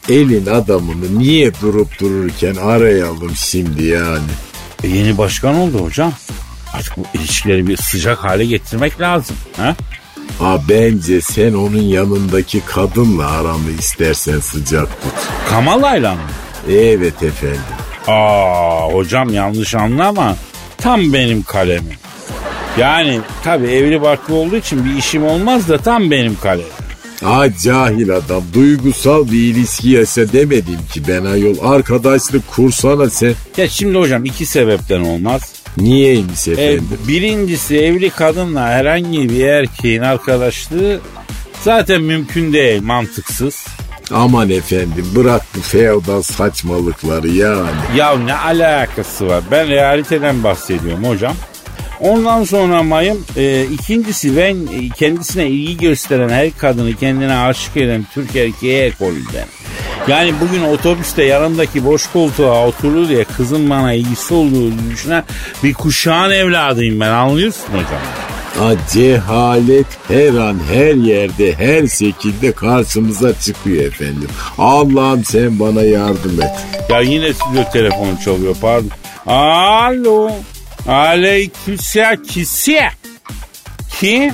elin 0.10 0.46
adamını 0.46 1.20
niye 1.20 1.52
durup 1.62 2.00
dururken 2.00 2.56
arayalım 2.56 3.32
şimdi 3.36 3.84
yani? 3.84 4.30
E, 4.84 4.88
yeni 4.88 5.18
başkan 5.18 5.56
oldu 5.56 5.86
hocam. 5.86 6.14
Artık 6.74 6.98
bu 6.98 7.04
ilişkileri 7.14 7.68
bir 7.68 7.78
sıcak 7.78 8.24
hale 8.24 8.46
getirmek 8.46 9.02
lazım. 9.02 9.36
Ha? 9.58 9.76
Aa, 10.42 10.58
bence 10.70 11.22
sen 11.22 11.54
onun 11.54 11.82
yanındaki 11.82 12.62
kadınla 12.66 13.32
aramı 13.32 13.72
istersen 13.80 14.40
sıcak 14.40 15.02
tut. 15.02 15.14
Kamala'yla 15.50 16.14
mı? 16.14 16.22
Evet 16.70 17.24
efendim. 17.24 17.62
Aa 18.08 18.94
hocam 18.94 19.34
yanlış 19.34 19.76
anlama. 19.76 20.36
Tam 20.78 21.14
benim 21.14 21.44
kalemim. 21.44 22.09
Yani 22.80 23.20
tabii 23.44 23.68
evli 23.68 24.02
barklı 24.02 24.36
olduğu 24.36 24.56
için 24.56 24.86
bir 24.86 24.98
işim 24.98 25.26
olmaz 25.26 25.70
da 25.70 25.78
tam 25.78 26.12
benim 26.12 26.36
kalemim. 26.42 26.72
Aa 27.26 27.48
cahil 27.64 28.12
adam 28.16 28.44
duygusal 28.54 29.26
bir 29.32 29.40
ilişki 29.54 29.90
yaşa 29.90 30.34
demedim 30.34 30.80
ki 30.94 31.02
ben 31.08 31.26
ayol. 31.26 31.56
Arkadaşlık 31.74 32.48
kursana 32.52 33.10
sen. 33.10 33.34
Ya 33.58 33.70
şimdi 33.70 33.98
hocam 33.98 34.26
iki 34.26 34.46
sebepten 34.46 35.00
olmaz. 35.02 35.42
Niyeymiş 35.78 36.48
E, 36.48 36.52
efendim? 36.52 36.88
birincisi 37.08 37.78
evli 37.78 38.10
kadınla 38.10 38.68
herhangi 38.68 39.30
bir 39.30 39.46
erkeğin 39.46 40.02
arkadaşlığı 40.02 41.00
zaten 41.64 42.02
mümkün 42.02 42.54
değil, 42.54 42.82
mantıksız. 42.84 43.66
Aman 44.12 44.50
efendim 44.50 45.06
bırak 45.16 45.42
bu 45.58 45.62
feodal 45.62 46.22
saçmalıkları 46.22 47.28
yani. 47.30 47.70
Ya 47.96 48.18
ne 48.18 48.34
alakası 48.34 49.28
var? 49.28 49.44
Ben 49.52 49.68
realiteden 49.68 50.44
bahsediyorum 50.44 51.04
hocam. 51.04 51.34
Ondan 52.00 52.44
sonra 52.44 52.84
mayım 52.84 53.26
e, 53.38 53.64
ikincisi 53.64 54.38
ben 54.38 54.56
e, 54.56 54.90
kendisine 54.90 55.48
ilgi 55.48 55.78
gösteren 55.78 56.30
her 56.30 56.58
kadını 56.58 56.96
kendine 56.96 57.38
aşık 57.38 57.78
eden 57.78 58.06
Türk 58.14 58.36
erkeğe 58.36 58.86
ekolünden. 58.86 59.48
Yani 60.08 60.34
bugün 60.42 60.64
otobüste 60.64 61.24
yanımdaki 61.24 61.86
boş 61.86 62.08
koltuğa 62.08 62.68
oturdu 62.68 63.10
diye 63.10 63.24
kızın 63.24 63.70
bana 63.70 63.94
ilgisi 63.94 64.34
olduğu 64.34 64.72
düşünen 64.92 65.24
bir 65.64 65.74
kuşağın 65.74 66.32
evladıyım 66.32 67.00
ben 67.00 67.10
anlıyorsun 67.10 67.68
hocam. 67.70 68.02
Aa, 68.62 68.76
cehalet 68.94 69.86
her 70.08 70.34
an 70.34 70.60
her 70.72 70.94
yerde 70.94 71.56
her 71.56 71.88
şekilde 71.88 72.52
karşımıza 72.52 73.40
çıkıyor 73.40 73.84
efendim. 73.84 74.30
Allah'ım 74.58 75.24
sen 75.24 75.60
bana 75.60 75.82
yardım 75.82 76.42
et. 76.42 76.52
Ya 76.90 77.00
yine 77.00 77.34
stüdyo 77.34 77.64
telefonu 77.74 78.20
çalıyor 78.26 78.56
pardon. 78.62 78.90
Alo. 79.26 80.32
Aleykümselam 80.88 82.24
kisi. 82.24 82.80
Kim? 84.00 84.34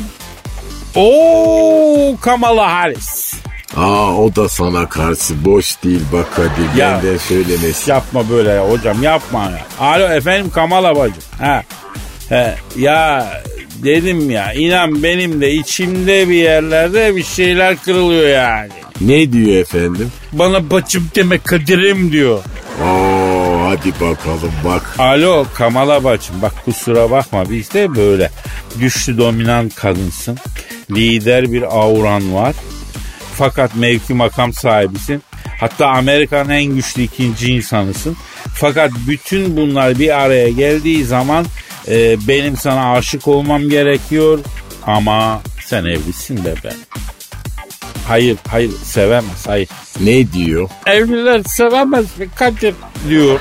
Oo 0.96 2.16
Kamala 2.22 2.74
Harris. 2.74 3.34
Aa 3.78 4.16
o 4.16 4.36
da 4.36 4.50
sana 4.50 4.90
karşı 4.90 5.46
boş 5.46 5.84
değil 5.84 6.02
bak 6.14 6.36
Kadir 6.36 6.78
Ya. 6.80 7.00
benden 7.04 7.18
söylemesi. 7.18 7.92
Yapma 7.92 8.30
böyle 8.30 8.50
ya 8.50 8.70
hocam 8.70 9.04
yapma 9.04 9.44
ya. 9.44 9.86
Alo 9.88 10.08
efendim 10.14 10.52
Kamala 10.54 10.96
bacım. 10.96 11.24
Ha. 11.40 11.64
He, 12.30 12.56
ya 12.78 13.28
dedim 13.84 14.30
ya 14.32 14.54
inan 14.54 15.04
benim 15.04 15.42
de 15.42 15.52
içimde 15.54 16.30
bir 16.30 16.36
yerlerde 16.36 17.16
bir 17.16 17.24
şeyler 17.24 17.78
kırılıyor 17.78 18.30
yani. 18.30 18.70
Ne 19.02 19.32
diyor 19.32 19.62
efendim? 19.62 20.12
Bana 20.32 20.70
bacım 20.70 21.10
deme 21.16 21.38
Kadir'im 21.38 22.12
diyor. 22.12 22.40
Oo 22.84 23.15
hadi 23.78 23.92
bakalım 23.92 24.54
bak. 24.66 24.96
Alo 25.00 25.46
Kamala 25.54 26.04
bacım 26.04 26.36
bak 26.42 26.54
kusura 26.66 27.12
bakma 27.12 27.50
bizde 27.50 27.96
böyle 27.96 28.30
güçlü 28.76 29.18
dominant 29.18 29.76
kadınsın. 29.76 30.38
Lider 30.92 31.52
bir 31.52 31.64
auran 31.64 32.34
var. 32.34 32.56
Fakat 33.34 33.76
mevki 33.76 34.14
makam 34.14 34.54
sahibisin. 34.54 35.24
Hatta 35.60 35.88
Amerika'nın 35.88 36.50
en 36.50 36.66
güçlü 36.66 37.02
ikinci 37.02 37.54
insanısın. 37.54 38.18
Fakat 38.56 38.92
bütün 39.08 39.58
bunlar 39.58 40.00
bir 40.00 40.22
araya 40.22 40.50
geldiği 40.50 41.06
zaman 41.06 41.46
e, 41.88 42.28
benim 42.28 42.58
sana 42.58 42.92
aşık 42.92 43.28
olmam 43.28 43.70
gerekiyor. 43.70 44.40
Ama 44.84 45.42
sen 45.66 45.86
evlisin 45.86 46.46
be 46.46 46.54
ben. 46.64 46.76
Hayır, 48.08 48.38
hayır 48.48 48.72
sevemez, 48.84 49.48
hayır. 49.48 49.70
Ne 50.00 50.32
diyor? 50.34 50.70
Evliler 50.86 51.42
sevemez 51.44 52.18
mi 52.20 52.28
Kadir 52.36 52.76
diyor. 53.10 53.40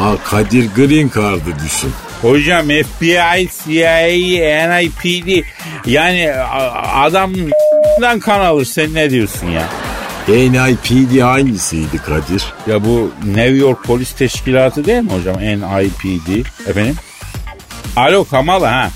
Aa 0.00 0.16
Kadir 0.30 0.70
Green 0.76 1.10
Card'ı 1.14 1.64
düşün. 1.64 1.92
Hocam 2.22 2.66
FBI, 2.66 3.48
CIA, 3.64 4.68
NIPD 4.78 5.44
yani 5.86 6.32
adamdan 6.94 8.20
kan 8.24 8.40
alır 8.40 8.64
sen 8.64 8.94
ne 8.94 9.10
diyorsun 9.10 9.46
ya? 9.46 9.62
NIPD 10.28 11.20
hangisiydi 11.20 11.98
Kadir? 11.98 12.44
Ya 12.66 12.84
bu 12.84 13.12
New 13.24 13.56
York 13.56 13.84
Polis 13.84 14.12
Teşkilatı 14.12 14.84
değil 14.86 15.02
mi 15.02 15.10
hocam? 15.12 15.36
NIPD. 15.36 16.46
Efendim? 16.68 16.96
Alo 17.96 18.24
Kamala 18.24 18.72
ha. 18.72 18.90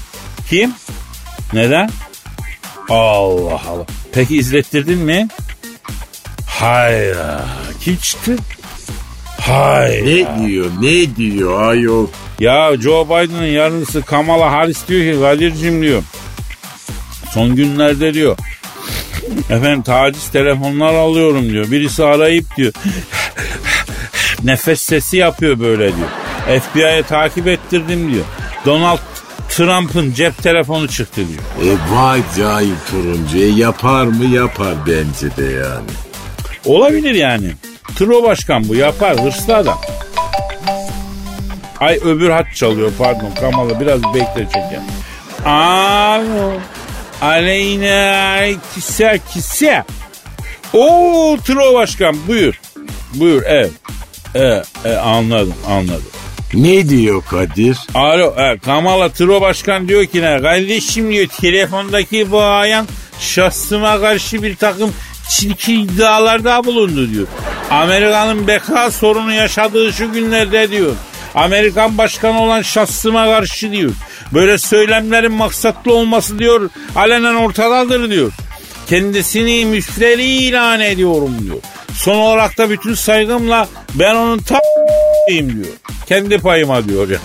Kim? 0.51 0.73
Neden? 1.53 1.91
Allah 2.89 3.61
Allah. 3.69 3.87
Peki 4.13 4.37
izlettirdin 4.37 4.99
mi? 4.99 5.29
Hayır. 6.47 7.17
Çıktı? 8.03 8.37
Hayır. 9.41 10.27
Ne 10.27 10.47
diyor 10.49 10.67
ne 10.81 11.17
diyor 11.17 11.63
ayol? 11.63 12.07
Ya 12.41 12.77
Joe 12.81 13.07
Biden'ın 13.07 13.45
yarısı 13.45 14.03
Kamala 14.03 14.53
Harris 14.53 14.89
diyor 14.89 15.15
ki 15.15 15.21
Kadir'cim 15.21 15.83
diyor. 15.83 16.03
Son 17.33 17.57
günlerde 17.57 18.15
diyor. 18.15 18.37
Efendim 19.51 19.83
taciz 19.83 20.29
telefonlar 20.29 20.95
alıyorum 20.95 21.51
diyor. 21.53 21.71
Birisi 21.71 22.05
arayıp 22.05 22.57
diyor. 22.57 22.73
Nefes 24.45 24.81
sesi 24.81 25.17
yapıyor 25.17 25.61
böyle 25.61 25.93
diyor. 25.97 26.09
FBI'ye 26.63 27.03
takip 27.03 27.47
ettirdim 27.49 28.13
diyor. 28.13 28.25
Donald 28.67 28.99
Trump'ın 29.49 30.13
cep 30.13 30.43
telefonu 30.43 30.89
çıktı 30.89 31.21
diyor. 31.29 31.73
E 31.73 31.95
vay 31.95 32.23
cahil 32.39 32.75
turuncu. 32.91 33.39
E, 33.39 33.47
yapar 33.47 34.05
mı 34.05 34.25
yapar 34.25 34.75
bence 34.87 35.37
de 35.37 35.45
yani. 35.45 35.91
Olabilir 36.65 37.15
yani. 37.15 37.53
Tro 37.97 38.23
başkan 38.23 38.69
bu 38.69 38.75
yapar 38.75 39.25
hırslı 39.25 39.57
adam. 39.57 39.81
Ay 41.81 41.97
öbür 41.97 42.31
hat 42.31 42.47
çalıyor 42.55 42.93
pardon 42.99 43.31
Kamala 43.41 43.81
biraz 43.81 44.03
bekle 44.15 44.45
çeker. 44.45 44.81
Alo. 45.45 46.53
Aleyna 47.23 48.41
kise 48.75 49.21
kise. 49.33 49.85
Oo 50.73 51.37
Tro 51.45 51.75
başkan 51.75 52.17
buyur. 52.29 52.61
Buyur 53.15 53.43
evet. 53.47 53.71
Evet, 54.35 54.67
evet 54.85 54.99
anladım 55.05 55.55
anladım. 55.69 56.11
Ne 56.55 56.89
diyor 56.89 57.23
Kadir? 57.31 57.77
Alo 57.95 58.35
e, 58.39 58.59
Kamala 58.59 59.09
Tro 59.09 59.41
Başkan 59.41 59.89
diyor 59.89 60.07
ki 60.07 60.23
ne 60.23 60.41
kardeşim 60.43 61.13
diyor 61.13 61.27
telefondaki 61.27 62.31
bu 62.31 62.43
ayan 62.43 62.87
şahsıma 63.21 64.01
karşı 64.01 64.43
bir 64.43 64.57
takım 64.57 64.93
çirkin 65.31 65.81
iddialarda 65.81 66.65
bulundu 66.65 67.11
diyor. 67.11 67.27
Amerika'nın 67.71 68.47
beka 68.47 68.91
sorunu 68.91 69.33
yaşadığı 69.33 69.93
şu 69.93 70.13
günlerde 70.13 70.71
diyor. 70.71 70.93
Amerikan 71.35 71.99
başkanı 71.99 72.43
olan 72.43 72.63
şahsıma 72.63 73.25
karşı 73.25 73.73
diyor. 73.73 73.91
Böyle 74.35 74.59
söylemlerin 74.59 75.33
maksatlı 75.33 75.95
olması 75.95 76.39
diyor 76.39 76.71
alenen 76.97 77.35
ortadadır 77.35 78.11
diyor. 78.11 78.33
Kendisini 78.89 79.65
müfteri 79.65 80.25
ilan 80.25 80.81
ediyorum 80.81 81.37
diyor. 81.45 81.57
Son 81.95 82.15
olarak 82.19 82.59
da 82.59 82.71
bütün 82.71 82.95
saygımla 82.95 83.69
ben 83.95 84.15
onun 84.15 84.39
ta 85.29 85.35
diyor. 85.35 85.67
Kendi 86.07 86.39
payıma 86.39 86.85
diyor 86.89 87.09
ya. 87.09 87.19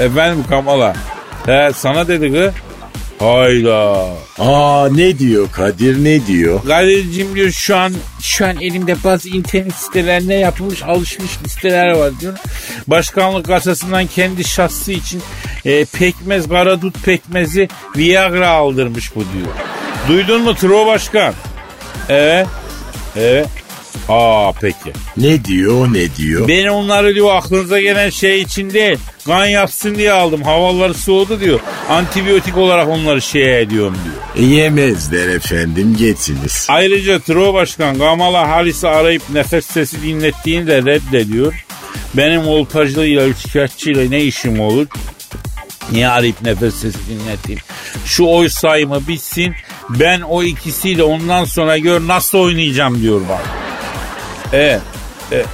Efendim 0.00 0.44
Kamala. 0.48 0.94
He 1.46 1.70
sana 1.74 2.08
dedi 2.08 2.32
ki. 2.32 2.50
Hayda. 3.18 4.06
Aa 4.38 4.88
ne 4.92 5.18
diyor 5.18 5.48
Kadir 5.52 6.04
ne 6.04 6.26
diyor? 6.26 6.60
Kadir'cim 6.68 7.34
diyor 7.34 7.50
şu 7.50 7.76
an 7.76 7.92
şu 8.22 8.46
an 8.46 8.60
elimde 8.60 8.96
bazı 9.04 9.28
internet 9.28 9.74
sitelerine 9.74 10.34
yapılmış 10.34 10.82
alışmış 10.82 11.30
listeler 11.44 11.90
var 11.90 12.10
diyor. 12.20 12.38
Başkanlık 12.86 13.46
kasasından 13.46 14.06
kendi 14.06 14.44
şahsı 14.44 14.92
için 14.92 15.22
e, 15.64 15.84
pekmez, 15.84 16.48
karadut 16.48 17.04
pekmezi 17.04 17.68
Viagra 17.96 18.48
aldırmış 18.48 19.16
bu 19.16 19.20
diyor. 19.20 19.52
Duydun 20.08 20.42
mu 20.42 20.54
Tro 20.54 20.86
Başkan? 20.86 21.34
Evet. 22.08 22.46
Evet. 23.16 23.63
Aa 24.08 24.52
peki. 24.60 24.92
Ne 25.16 25.44
diyor 25.44 25.94
ne 25.94 26.16
diyor? 26.16 26.48
Ben 26.48 26.66
onları 26.66 27.14
diyor 27.14 27.36
aklınıza 27.36 27.80
gelen 27.80 28.10
şey 28.10 28.42
için 28.42 28.70
değil. 28.70 28.98
Kan 29.26 29.46
yapsın 29.46 29.94
diye 29.94 30.12
aldım. 30.12 30.42
Havaları 30.42 30.94
soğudu 30.94 31.40
diyor. 31.40 31.60
Antibiyotik 31.88 32.56
olarak 32.56 32.88
onları 32.88 33.22
şeye 33.22 33.60
ediyorum 33.60 33.96
diyor. 34.04 34.48
E, 34.48 34.54
yemezler 34.54 35.28
efendim 35.28 35.96
geçiniz. 35.98 36.66
Ayrıca 36.70 37.18
Tro 37.18 37.54
Başkan 37.54 37.98
Kamala 37.98 38.48
Harris'i 38.48 38.88
arayıp 38.88 39.22
nefes 39.32 39.66
sesi 39.66 40.02
dinlettiğini 40.02 40.66
de 40.66 40.82
reddediyor. 40.82 41.64
Benim 42.14 42.48
oltacılığıyla, 42.48 43.26
üçkağıtçıyla 43.26 44.08
ne 44.08 44.22
işim 44.22 44.60
olur? 44.60 44.86
Niye 45.92 46.08
arayıp 46.08 46.42
nefes 46.42 46.74
sesi 46.74 46.98
dinleteyim? 47.08 47.60
Şu 48.04 48.24
oy 48.24 48.48
sayımı 48.48 49.08
bitsin. 49.08 49.54
Ben 49.90 50.20
o 50.20 50.42
ikisiyle 50.42 51.02
ondan 51.02 51.44
sonra 51.44 51.78
gör 51.78 52.00
nasıl 52.08 52.38
oynayacağım 52.38 53.02
diyor 53.02 53.20
bana. 53.28 53.42
Evet. 54.54 54.80
evet. 55.32 55.46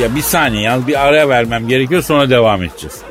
Ya 0.00 0.14
bir 0.14 0.22
saniye 0.22 0.62
yalnız 0.62 0.86
bir 0.86 1.06
araya 1.06 1.28
vermem 1.28 1.68
gerekiyor 1.68 2.02
sonra 2.02 2.30
devam 2.30 2.62
edeceğiz. 2.62 3.02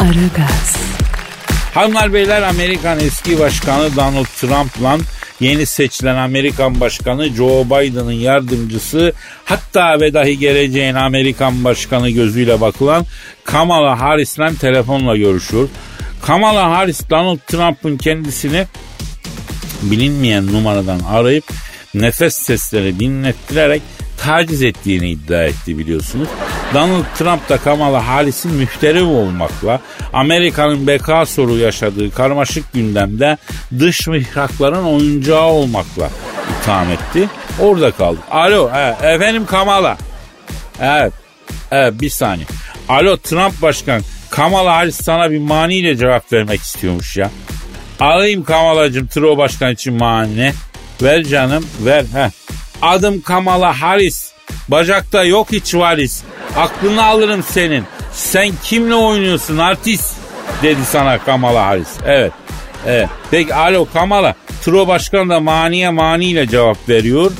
Aragaz, 0.00 0.76
Hanımlar 1.74 2.12
beyler 2.12 2.42
Amerikan 2.42 3.00
eski 3.00 3.38
başkanı 3.38 3.96
Donald 3.96 4.26
Trump'la 4.40 4.98
yeni 5.40 5.66
seçilen 5.66 6.16
Amerikan 6.16 6.80
başkanı 6.80 7.28
Joe 7.28 7.64
Biden'ın 7.64 8.12
yardımcısı 8.12 9.12
hatta 9.44 10.00
ve 10.00 10.14
dahi 10.14 10.38
geleceğin 10.38 10.94
Amerikan 10.94 11.64
başkanı 11.64 12.10
gözüyle 12.10 12.60
bakılan 12.60 13.06
Kamala 13.44 14.00
Harris'le 14.00 14.60
telefonla 14.60 15.16
görüşüyor. 15.16 15.68
Kamala 16.26 16.70
Harris 16.70 17.10
Donald 17.10 17.38
Trump'ın 17.46 17.96
kendisini 17.96 18.66
bilinmeyen 19.82 20.46
numaradan 20.46 21.00
arayıp 21.00 21.44
nefes 21.94 22.34
sesleri 22.34 23.00
dinlettirerek 23.00 23.82
taciz 24.16 24.62
ettiğini 24.62 25.10
iddia 25.10 25.42
etti 25.42 25.78
biliyorsunuz. 25.78 26.28
Donald 26.74 27.04
Trump 27.18 27.48
da 27.48 27.56
Kamala 27.56 28.08
Harris'in 28.08 28.52
mühterem 28.52 29.08
olmakla 29.08 29.80
Amerika'nın 30.12 30.86
beka 30.86 31.26
soru 31.26 31.56
yaşadığı 31.56 32.10
karmaşık 32.10 32.72
gündemde 32.72 33.38
dış 33.78 34.08
mihrakların 34.08 34.84
oyuncağı 34.84 35.44
olmakla 35.44 36.10
itham 36.60 36.90
etti. 36.90 37.28
Orada 37.60 37.90
kaldık. 37.90 38.22
Alo 38.30 38.70
he, 38.72 39.12
efendim 39.14 39.46
Kamala. 39.46 39.96
Evet. 40.80 41.12
Evet 41.70 42.00
bir 42.00 42.10
saniye. 42.10 42.46
Alo 42.88 43.16
Trump 43.16 43.62
başkan 43.62 44.02
Kamala 44.34 44.76
Harris 44.76 44.96
sana 45.04 45.30
bir 45.30 45.38
maniyle 45.38 45.96
cevap 45.96 46.32
vermek 46.32 46.60
istiyormuş 46.60 47.16
ya. 47.16 47.30
Alayım 48.00 48.44
Kamala'cığım 48.44 49.06
Tro 49.06 49.38
başkan 49.38 49.72
için 49.72 49.94
mani. 49.94 50.52
Ver 51.02 51.24
canım 51.24 51.66
ver. 51.80 52.04
Heh. 52.14 52.30
Adım 52.82 53.20
Kamala 53.20 53.80
Harris. 53.80 54.32
Bacakta 54.68 55.24
yok 55.24 55.52
hiç 55.52 55.74
varis. 55.74 56.22
Aklını 56.56 57.04
alırım 57.04 57.42
senin. 57.42 57.84
Sen 58.12 58.50
kimle 58.64 58.94
oynuyorsun 58.94 59.58
artist? 59.58 60.14
Dedi 60.62 60.80
sana 60.90 61.18
Kamala 61.18 61.66
Harris. 61.66 61.88
Evet. 62.06 62.32
Evet. 62.86 63.08
Peki 63.30 63.54
alo 63.54 63.88
Kamala. 63.92 64.34
Tro 64.64 64.88
başkan 64.88 65.30
da 65.30 65.40
maniye 65.40 65.90
maniyle 65.90 66.48
cevap 66.48 66.88
veriyor. 66.88 67.32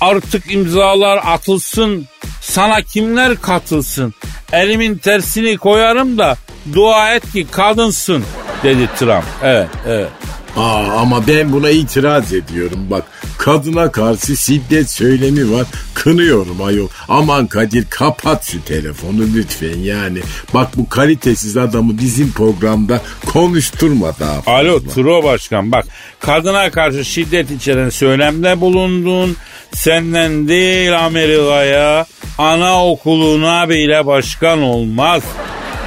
Artık 0.00 0.52
imzalar 0.52 1.20
atılsın. 1.26 2.06
Sana 2.40 2.82
kimler 2.82 3.40
katılsın? 3.40 4.14
Elimin 4.52 4.98
tersini 4.98 5.56
koyarım 5.56 6.18
da 6.18 6.36
dua 6.72 7.14
et 7.14 7.32
ki 7.32 7.46
kadınsın 7.50 8.24
dedi 8.62 8.88
Trump. 8.98 9.24
Evet, 9.42 9.68
evet. 9.88 10.08
Aa, 10.56 11.00
ama 11.00 11.26
ben 11.26 11.52
buna 11.52 11.70
itiraz 11.70 12.32
ediyorum 12.32 12.86
bak. 12.90 13.04
Kadına 13.38 13.92
karşı 13.92 14.36
şiddet 14.36 14.90
söylemi 14.90 15.52
var. 15.52 15.66
Kınıyorum 15.94 16.62
ayol. 16.62 16.88
Aman 17.08 17.46
Kadir 17.46 17.84
kapat 17.90 18.44
şu 18.44 18.64
telefonu 18.64 19.22
lütfen 19.36 19.78
yani. 19.78 20.18
Bak 20.54 20.68
bu 20.76 20.88
kalitesiz 20.88 21.56
adamı 21.56 21.98
bizim 21.98 22.32
programda 22.32 23.02
konuşturma 23.26 24.06
daha 24.20 24.42
fazla. 24.42 24.52
Alo 24.52 24.80
Tro 24.94 25.24
Başkan 25.24 25.72
bak 25.72 25.84
kadına 26.20 26.70
karşı 26.70 27.04
şiddet 27.04 27.50
içeren 27.50 27.88
söylemde 27.90 28.60
bulundun. 28.60 29.36
Senden 29.74 30.48
değil 30.48 31.04
Amerika'ya 31.06 32.06
anaokuluna 32.38 33.68
bile 33.68 34.06
başkan 34.06 34.62
olmaz. 34.62 35.22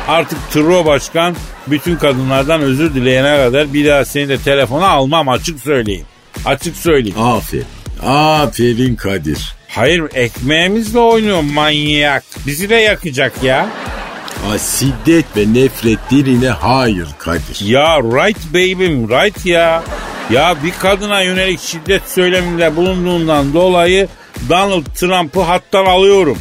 Artık 0.08 0.52
Tro 0.52 0.86
Başkan 0.86 1.36
bütün 1.68 1.96
kadınlardan 1.96 2.62
özür 2.62 2.94
dileyene 2.94 3.38
kadar 3.38 3.74
bir 3.74 3.88
daha 3.88 4.06
seni 4.06 4.30
de 4.30 4.38
telefona 4.38 4.88
almam 4.88 5.30
açık 5.30 5.60
söyleyeyim. 5.60 6.06
Açık 6.46 6.78
söyleyeyim. 6.78 7.20
Aferin. 7.20 7.66
Aferin 8.06 8.96
Kadir. 8.96 9.54
Hayır 9.68 10.04
ekmeğimizle 10.14 11.00
oynuyor 11.00 11.42
manyak. 11.42 12.24
Bizi 12.48 12.70
de 12.70 12.76
yakacak 12.76 13.44
ya. 13.44 13.70
Aa, 14.52 14.58
şiddet 14.58 15.26
ve 15.38 15.54
nefret 15.54 16.00
diline 16.10 16.50
hayır 16.50 17.08
Kadir. 17.18 17.66
Ya 17.66 18.00
right 18.00 18.54
baby'm 18.54 19.10
right 19.10 19.46
ya. 19.46 19.84
Ya 20.32 20.56
bir 20.64 20.72
kadına 20.80 21.22
yönelik 21.22 21.60
şiddet 21.62 22.02
söyleminde 22.08 22.76
bulunduğundan 22.76 23.54
dolayı 23.54 24.08
Donald 24.49 24.86
Trump'ı 24.95 25.41
hattan 25.41 25.86
alıyorum. 25.86 26.38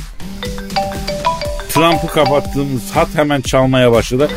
Trump'ı 1.68 2.06
kapattığımız 2.06 2.90
hat 2.94 3.08
hemen 3.14 3.40
çalmaya 3.40 3.92
başladı. 3.92 4.28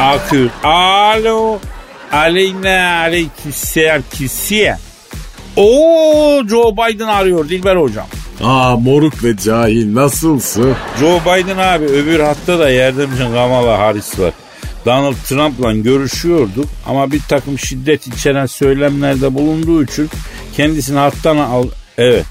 Akıyor. 0.00 0.50
Alo. 0.64 1.58
Aleyna 2.12 3.00
aleykümselam 3.00 4.02
kisiye. 4.12 4.76
Oo 5.56 6.42
Joe 6.48 6.72
Biden 6.72 7.08
arıyor 7.08 7.48
Dilber 7.48 7.76
hocam. 7.76 8.06
Aa 8.44 8.76
moruk 8.76 9.24
ve 9.24 9.36
cahil 9.36 9.94
nasılsın? 9.94 10.76
Joe 11.00 11.20
Biden 11.20 11.58
abi 11.58 11.84
öbür 11.84 12.20
hatta 12.20 12.58
da 12.58 12.70
yardımcı 12.70 13.32
Kamala 13.32 13.78
Harris 13.78 14.18
var. 14.18 14.32
Donald 14.86 15.14
Trump'la 15.28 15.72
görüşüyorduk 15.72 16.68
ama 16.86 17.12
bir 17.12 17.20
takım 17.28 17.58
şiddet 17.58 18.06
içeren 18.06 18.46
söylemlerde 18.46 19.34
bulunduğu 19.34 19.84
için 19.84 20.10
kendisini 20.56 20.98
hattan 20.98 21.36
al... 21.36 21.66
Evet. 21.98 22.24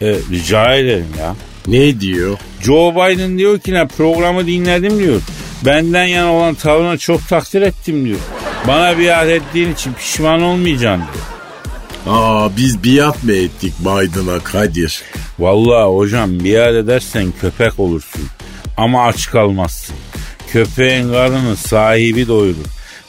Evet 0.00 0.22
rica 0.30 0.74
ederim 0.74 1.08
ya. 1.18 1.34
Ne 1.66 2.00
diyor? 2.00 2.38
Joe 2.62 2.94
Biden 2.94 3.38
diyor 3.38 3.58
ki 3.58 3.74
ne 3.74 3.86
programı 3.88 4.46
dinledim 4.46 4.98
diyor. 4.98 5.20
Benden 5.64 6.04
yana 6.04 6.32
olan 6.32 6.54
tavrına 6.54 6.98
çok 6.98 7.28
takdir 7.28 7.62
ettim 7.62 8.04
diyor. 8.04 8.18
Bana 8.66 8.98
biat 8.98 9.28
ettiğin 9.28 9.72
için 9.72 9.92
pişman 9.92 10.42
olmayacaksın 10.42 11.04
diyor. 11.12 11.24
Aa 12.06 12.56
biz 12.56 12.84
biat 12.84 13.24
mı 13.24 13.32
ettik 13.32 13.72
Biden'a 13.80 14.38
Kadir? 14.38 15.02
Vallahi 15.38 15.94
hocam 15.94 16.30
biat 16.40 16.74
edersen 16.74 17.32
köpek 17.40 17.80
olursun. 17.80 18.22
Ama 18.76 19.06
aç 19.06 19.30
kalmazsın. 19.30 19.96
Köpeğin 20.52 21.12
karnını 21.12 21.56
sahibi 21.56 22.28
doyurur. 22.28 22.66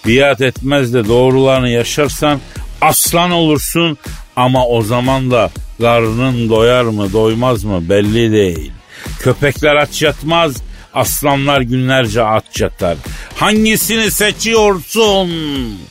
Biat 0.08 0.42
etmez 0.42 0.94
de 0.94 1.08
doğrularını 1.08 1.70
yaşarsan 1.70 2.40
aslan 2.82 3.32
olursun. 3.32 3.98
Ama 4.36 4.66
o 4.68 4.82
zaman 4.82 5.32
da 5.32 5.50
karnın 5.82 6.50
doyar 6.50 6.84
mı 6.84 7.14
doymaz 7.14 7.64
mı 7.64 7.90
belli 7.90 8.32
değil. 8.32 8.72
Köpekler 9.20 9.76
aç 9.76 10.02
yatmaz. 10.02 10.56
Aslanlar 10.94 11.62
günlerce 11.62 12.24
aç 12.24 12.62
yatar. 12.62 12.98
Hangisini 13.36 14.12
seçiyorsun? 14.12 15.30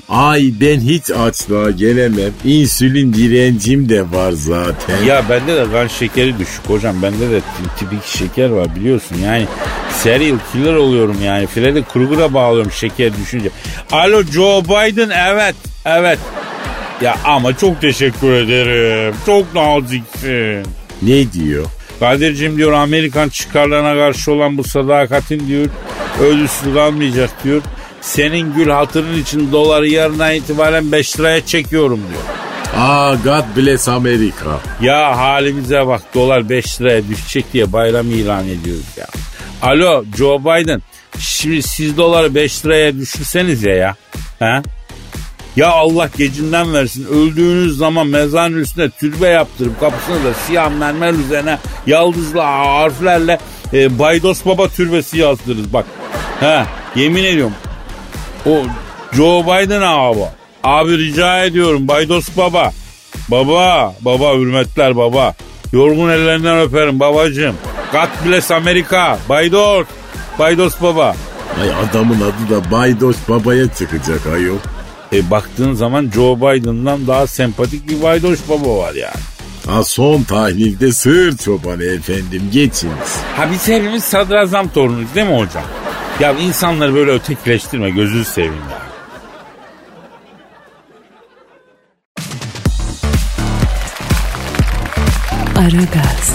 Ay 0.08 0.52
ben 0.60 0.80
hiç 0.80 1.10
açlığa 1.10 1.70
gelemem. 1.70 2.32
İnsülin 2.44 3.12
direncim 3.12 3.88
de 3.88 4.02
var 4.12 4.32
zaten. 4.32 5.04
Ya 5.04 5.24
bende 5.30 5.56
de 5.56 5.64
kan 5.72 5.86
şekeri 5.86 6.38
düşük 6.38 6.68
hocam. 6.68 7.02
Bende 7.02 7.30
de 7.30 7.40
tipik 7.78 8.04
şeker 8.06 8.48
var 8.48 8.76
biliyorsun. 8.76 9.16
Yani 9.24 9.46
serial 10.02 10.38
killer 10.52 10.74
oluyorum 10.74 11.16
yani. 11.24 11.46
Freddy 11.46 11.82
Krueger'a 11.92 12.34
bağlıyorum 12.34 12.72
şeker 12.72 13.12
düşünce. 13.16 13.50
Alo 13.92 14.22
Joe 14.22 14.64
Biden 14.64 15.10
evet 15.10 15.54
evet. 15.84 16.18
Ya 17.00 17.16
ama 17.24 17.56
çok 17.56 17.80
teşekkür 17.80 18.32
ederim. 18.32 19.14
Çok 19.26 19.54
naziksin. 19.54 20.66
Ne 21.02 21.32
diyor? 21.32 21.64
Kadir'cim 22.00 22.56
diyor 22.56 22.72
Amerikan 22.72 23.28
çıkarlarına 23.28 23.94
karşı 23.94 24.32
olan 24.32 24.58
bu 24.58 24.64
sadakatin 24.64 25.48
diyor 25.48 25.66
Ölüsü 26.22 26.74
kalmayacak 26.74 27.30
diyor. 27.44 27.62
Senin 28.00 28.54
gül 28.54 28.68
hatırın 28.68 29.22
için 29.22 29.52
doları 29.52 29.88
yarından 29.88 30.34
itibaren 30.34 30.92
5 30.92 31.18
liraya 31.18 31.46
çekiyorum 31.46 32.00
diyor. 32.10 32.22
Aa 32.76 33.14
God 33.14 33.44
bless 33.56 33.88
Amerika. 33.88 34.60
Ya 34.80 35.16
halimize 35.16 35.86
bak 35.86 36.02
dolar 36.14 36.48
5 36.48 36.80
liraya 36.80 37.08
düşecek 37.08 37.52
diye 37.52 37.72
bayram 37.72 38.10
ilan 38.10 38.48
ediyoruz 38.48 38.86
ya. 38.96 39.06
Alo 39.62 40.04
Joe 40.16 40.40
Biden 40.40 40.82
şimdi 41.18 41.62
siz 41.62 41.96
doları 41.96 42.34
5 42.34 42.64
liraya 42.66 42.98
düşürseniz 42.98 43.62
ya 43.62 43.74
ya. 43.74 43.96
He? 44.38 44.62
Ya 45.56 45.68
Allah 45.70 46.10
gecinden 46.18 46.74
versin 46.74 47.06
öldüğünüz 47.06 47.76
zaman 47.76 48.06
mezarın 48.06 48.58
üstüne 48.58 48.90
türbe 48.90 49.28
yaptırıp 49.28 49.80
kapısına 49.80 50.24
da 50.24 50.34
siyah 50.34 50.70
mermer 50.70 51.12
üzerine 51.12 51.58
yaldızlı 51.86 52.40
harflerle 52.40 53.38
e, 53.72 53.98
Baydos 53.98 54.46
Baba 54.46 54.68
türbesi 54.68 55.18
yazdırırız 55.18 55.72
bak. 55.72 55.86
He, 56.40 56.64
yemin 56.96 57.24
ediyorum 57.24 57.54
o 58.46 58.62
Joe 59.12 59.42
Biden 59.44 59.82
abi. 59.82 60.20
Abi 60.64 60.98
rica 60.98 61.44
ediyorum 61.44 61.88
Baydos 61.88 62.28
Baba. 62.36 62.72
Baba, 63.28 63.94
baba 64.00 64.34
hürmetler 64.34 64.96
baba. 64.96 65.34
Yorgun 65.72 66.10
ellerinden 66.10 66.60
öperim 66.60 67.00
babacığım. 67.00 67.56
God 67.92 68.28
bless 68.30 68.50
Amerika. 68.50 69.18
Baydos. 69.28 69.86
Baydos 70.38 70.74
Baba. 70.82 71.14
Ay 71.62 71.70
adamın 71.70 72.20
adı 72.20 72.54
da 72.54 72.70
Baydos 72.70 73.16
Baba'ya 73.28 73.74
çıkacak 73.74 74.26
ayol. 74.26 74.56
E 75.12 75.30
baktığın 75.30 75.74
zaman 75.74 76.10
Joe 76.14 76.36
Biden'dan 76.36 77.06
daha 77.06 77.26
sempatik 77.26 77.88
bir 77.88 78.02
Baydos 78.02 78.40
Baba 78.48 78.76
var 78.78 78.94
yani. 78.94 79.14
Ha 79.66 79.84
son 79.84 80.22
tahlilde 80.22 80.92
sığır 80.92 81.36
çobanı 81.36 81.84
efendim 81.84 82.42
geçiniz. 82.52 83.16
Ha 83.36 83.48
biz 83.52 83.68
hepimiz 83.68 84.04
sadrazam 84.04 84.68
torunuyuz 84.68 85.14
değil 85.14 85.26
mi 85.26 85.36
hocam? 85.36 85.64
Ya 86.20 86.32
insanları 86.32 86.94
böyle 86.94 87.10
ötekileştirme 87.10 87.90
gözünü 87.90 88.24
seveyim 88.24 88.54
ya. 88.54 88.80
Aragaz, 95.56 96.34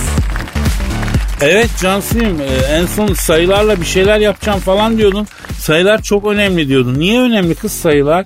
Evet 1.41 1.69
Cansu'yum 1.81 2.41
e, 2.41 2.45
en 2.45 2.85
son 2.85 3.13
sayılarla 3.13 3.81
bir 3.81 3.85
şeyler 3.85 4.19
yapacağım 4.19 4.59
falan 4.59 4.97
diyordun. 4.97 5.27
Sayılar 5.59 6.01
çok 6.01 6.25
önemli 6.25 6.67
diyordun. 6.67 6.99
Niye 6.99 7.21
önemli 7.21 7.55
kız 7.55 7.71
sayılar? 7.71 8.25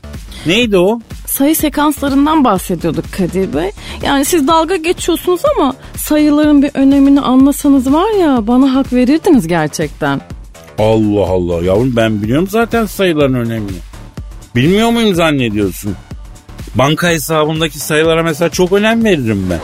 Neydi 0.49 0.77
o? 0.77 0.99
sayı 1.25 1.55
sekanslarından 1.55 2.43
bahsediyorduk 2.43 3.05
Kadir 3.17 3.53
Bey. 3.53 3.71
Yani 4.03 4.25
siz 4.25 4.47
dalga 4.47 4.75
geçiyorsunuz 4.75 5.41
ama 5.55 5.75
sayıların 5.95 6.61
bir 6.61 6.71
önemini 6.73 7.21
anlasanız 7.21 7.93
var 7.93 8.19
ya 8.21 8.47
bana 8.47 8.75
hak 8.75 8.93
verirdiniz 8.93 9.47
gerçekten. 9.47 10.21
Allah 10.79 11.25
Allah 11.25 11.65
yavrum 11.65 11.93
ben 11.95 12.21
biliyorum 12.21 12.47
zaten 12.49 12.85
sayıların 12.85 13.33
önemini. 13.33 13.77
Bilmiyor 14.55 14.89
muyum 14.89 15.15
zannediyorsun? 15.15 15.95
Banka 16.75 17.07
hesabındaki 17.07 17.79
sayılara 17.79 18.23
mesela 18.23 18.49
çok 18.49 18.71
önem 18.71 19.03
veririm 19.03 19.47
ben. 19.49 19.59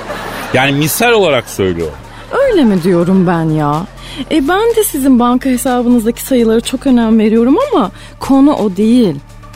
Yani 0.54 0.72
misal 0.72 1.12
olarak 1.12 1.50
söylüyorum. 1.50 1.98
Öyle 2.32 2.64
mi 2.64 2.84
diyorum 2.84 3.28
ben 3.28 3.50
ya? 3.50 3.86
E 4.32 4.48
ben 4.48 4.76
de 4.76 4.84
sizin 4.84 5.20
banka 5.20 5.50
hesabınızdaki 5.50 6.22
sayıları 6.22 6.62
çok 6.62 6.88
önem 6.88 7.20
veriyorum 7.20 7.56
ama 7.72 7.92
konu 8.20 8.54
o 8.54 8.78
değil. 8.78 9.16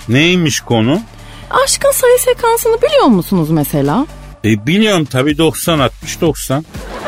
Neymiş 0.09 0.59
konu? 0.59 0.99
Aşkın 1.49 1.91
sayı 1.91 2.19
sekansını 2.19 2.81
biliyor 2.81 3.05
musunuz 3.05 3.49
mesela? 3.49 4.05
E 4.45 4.67
biliyorum 4.67 5.05
tabii 5.05 5.37
90 5.37 5.79
60 5.79 6.21
90. 6.21 6.65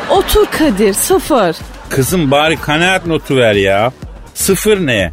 Otur 0.09 0.45
Kadir 0.45 0.93
sıfır. 0.93 1.55
Kızım 1.89 2.31
bari 2.31 2.57
kanaat 2.57 3.05
notu 3.05 3.35
ver 3.35 3.53
ya. 3.53 3.91
Sıfır 4.33 4.85
ne? 4.87 5.11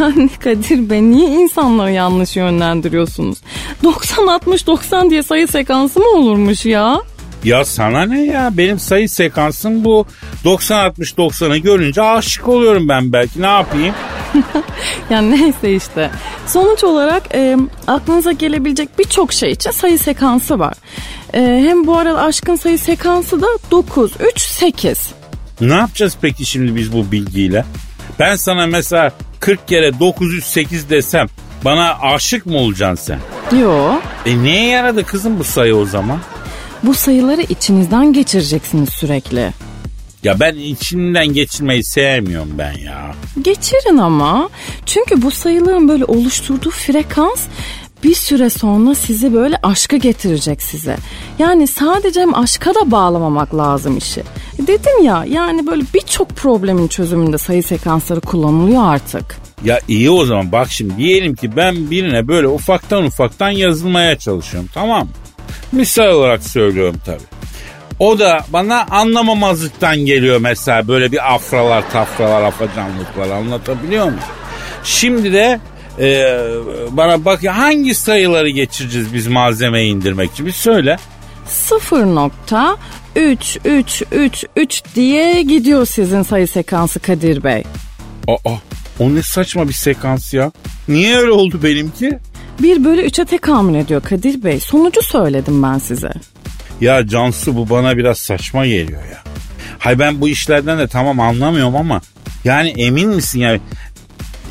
Yani 0.00 0.30
Kadir 0.40 0.90
Bey 0.90 1.02
niye 1.02 1.28
insanları 1.28 1.90
yanlış 1.90 2.36
yönlendiriyorsunuz? 2.36 3.38
90 3.84 4.26
60 4.26 4.66
90 4.66 5.10
diye 5.10 5.22
sayı 5.22 5.48
sekansı 5.48 6.00
mı 6.00 6.08
olurmuş 6.08 6.66
ya? 6.66 7.00
Ya 7.44 7.64
sana 7.64 8.06
ne 8.06 8.24
ya? 8.24 8.50
Benim 8.52 8.78
sayı 8.78 9.08
sekansım 9.08 9.84
bu. 9.84 10.06
90 10.44 10.84
60 10.84 11.12
90'ı 11.12 11.56
görünce 11.56 12.02
aşık 12.02 12.48
oluyorum 12.48 12.88
ben 12.88 13.12
belki. 13.12 13.42
Ne 13.42 13.46
yapayım? 13.46 13.94
Yani 15.10 15.30
neyse 15.30 15.74
işte. 15.74 16.10
Sonuç 16.46 16.84
olarak 16.84 17.34
e, 17.34 17.56
aklınıza 17.86 18.32
gelebilecek 18.32 18.98
birçok 18.98 19.32
şey 19.32 19.50
için 19.50 19.70
sayı 19.70 19.98
sekansı 19.98 20.58
var. 20.58 20.74
E, 21.34 21.40
hem 21.40 21.86
bu 21.86 21.98
arada 21.98 22.22
aşkın 22.22 22.56
sayı 22.56 22.78
sekansı 22.78 23.42
da 23.42 23.46
9, 23.70 24.12
3, 24.32 24.40
8. 24.40 25.10
Ne 25.60 25.74
yapacağız 25.74 26.16
peki 26.20 26.46
şimdi 26.46 26.76
biz 26.76 26.92
bu 26.92 27.12
bilgiyle? 27.12 27.64
Ben 28.18 28.36
sana 28.36 28.66
mesela 28.66 29.12
40 29.40 29.68
kere 29.68 30.00
908 30.00 30.90
desem 30.90 31.26
bana 31.64 31.98
aşık 31.98 32.46
mı 32.46 32.56
olacaksın 32.56 33.04
sen? 33.50 33.58
Yo. 33.58 33.94
E 34.26 34.42
neye 34.42 34.66
yaradı 34.66 35.06
kızım 35.06 35.38
bu 35.38 35.44
sayı 35.44 35.76
o 35.76 35.84
zaman? 35.84 36.18
Bu 36.82 36.94
sayıları 36.94 37.42
içinizden 37.42 38.12
geçireceksiniz 38.12 38.88
sürekli. 38.88 39.52
Ya 40.24 40.40
ben 40.40 40.54
içimden 40.54 41.26
geçirmeyi 41.26 41.84
sevmiyorum 41.84 42.50
ben 42.58 42.72
ya. 42.72 43.14
Geçirin 43.42 43.98
ama. 43.98 44.50
Çünkü 44.86 45.22
bu 45.22 45.30
sayıların 45.30 45.88
böyle 45.88 46.04
oluşturduğu 46.04 46.70
frekans 46.70 47.40
bir 48.04 48.14
süre 48.14 48.50
sonra 48.50 48.94
sizi 48.94 49.34
böyle 49.34 49.56
aşka 49.62 49.96
getirecek 49.96 50.62
size. 50.62 50.96
Yani 51.38 51.66
sadece 51.66 52.20
hem 52.20 52.34
aşka 52.34 52.74
da 52.74 52.90
bağlamamak 52.90 53.54
lazım 53.54 53.96
işi. 53.96 54.22
Dedim 54.58 55.04
ya 55.04 55.24
yani 55.28 55.66
böyle 55.66 55.82
birçok 55.94 56.28
problemin 56.28 56.88
çözümünde 56.88 57.38
sayı 57.38 57.62
sekansları 57.62 58.20
kullanılıyor 58.20 58.84
artık. 58.84 59.36
Ya 59.64 59.80
iyi 59.88 60.10
o 60.10 60.24
zaman 60.24 60.52
bak 60.52 60.70
şimdi 60.70 60.96
diyelim 60.96 61.34
ki 61.34 61.56
ben 61.56 61.90
birine 61.90 62.28
böyle 62.28 62.48
ufaktan 62.48 63.04
ufaktan 63.04 63.50
yazılmaya 63.50 64.18
çalışıyorum 64.18 64.70
tamam 64.74 65.00
mı? 65.00 65.12
Misal 65.72 66.08
olarak 66.08 66.42
söylüyorum 66.42 66.96
tabii. 67.06 67.31
O 67.98 68.18
da 68.18 68.44
bana 68.48 68.86
anlamamazlıktan 68.90 69.96
geliyor 69.96 70.38
mesela 70.40 70.88
böyle 70.88 71.12
bir 71.12 71.34
afralar 71.34 71.90
tafralar 71.90 72.42
afacanlıklar 72.42 73.30
anlatabiliyor 73.30 74.04
muyum? 74.04 74.20
Şimdi 74.84 75.32
de 75.32 75.60
e, 75.98 76.24
bana 76.90 77.24
bak 77.24 77.42
ya 77.42 77.58
hangi 77.58 77.94
sayıları 77.94 78.48
geçireceğiz 78.48 79.14
biz 79.14 79.26
malzemeyi 79.26 79.92
indirmek 79.92 80.32
için 80.32 80.46
bir 80.46 80.52
söyle. 80.52 80.96
0.3333 83.16 84.82
diye 84.94 85.42
gidiyor 85.42 85.86
sizin 85.86 86.22
sayı 86.22 86.48
sekansı 86.48 87.00
Kadir 87.00 87.44
Bey. 87.44 87.62
Aa 88.28 88.52
o 89.00 89.14
ne 89.14 89.22
saçma 89.22 89.68
bir 89.68 89.72
sekans 89.72 90.34
ya. 90.34 90.52
Niye 90.88 91.16
öyle 91.18 91.30
oldu 91.30 91.60
benimki? 91.62 92.18
1 92.62 92.84
bölü 92.84 93.06
3'e 93.06 93.24
tekamül 93.24 93.74
ediyor 93.74 94.02
Kadir 94.02 94.44
Bey. 94.44 94.60
Sonucu 94.60 95.02
söyledim 95.02 95.62
ben 95.62 95.78
size. 95.78 96.12
Ya 96.80 97.06
Cansu 97.06 97.56
bu 97.56 97.70
bana 97.70 97.96
biraz 97.96 98.18
saçma 98.18 98.66
geliyor 98.66 99.02
ya. 99.02 99.22
Hay 99.78 99.98
ben 99.98 100.20
bu 100.20 100.28
işlerden 100.28 100.78
de 100.78 100.88
tamam 100.88 101.20
anlamıyorum 101.20 101.76
ama 101.76 102.00
yani 102.44 102.68
emin 102.76 103.08
misin 103.08 103.40
ya? 103.40 103.58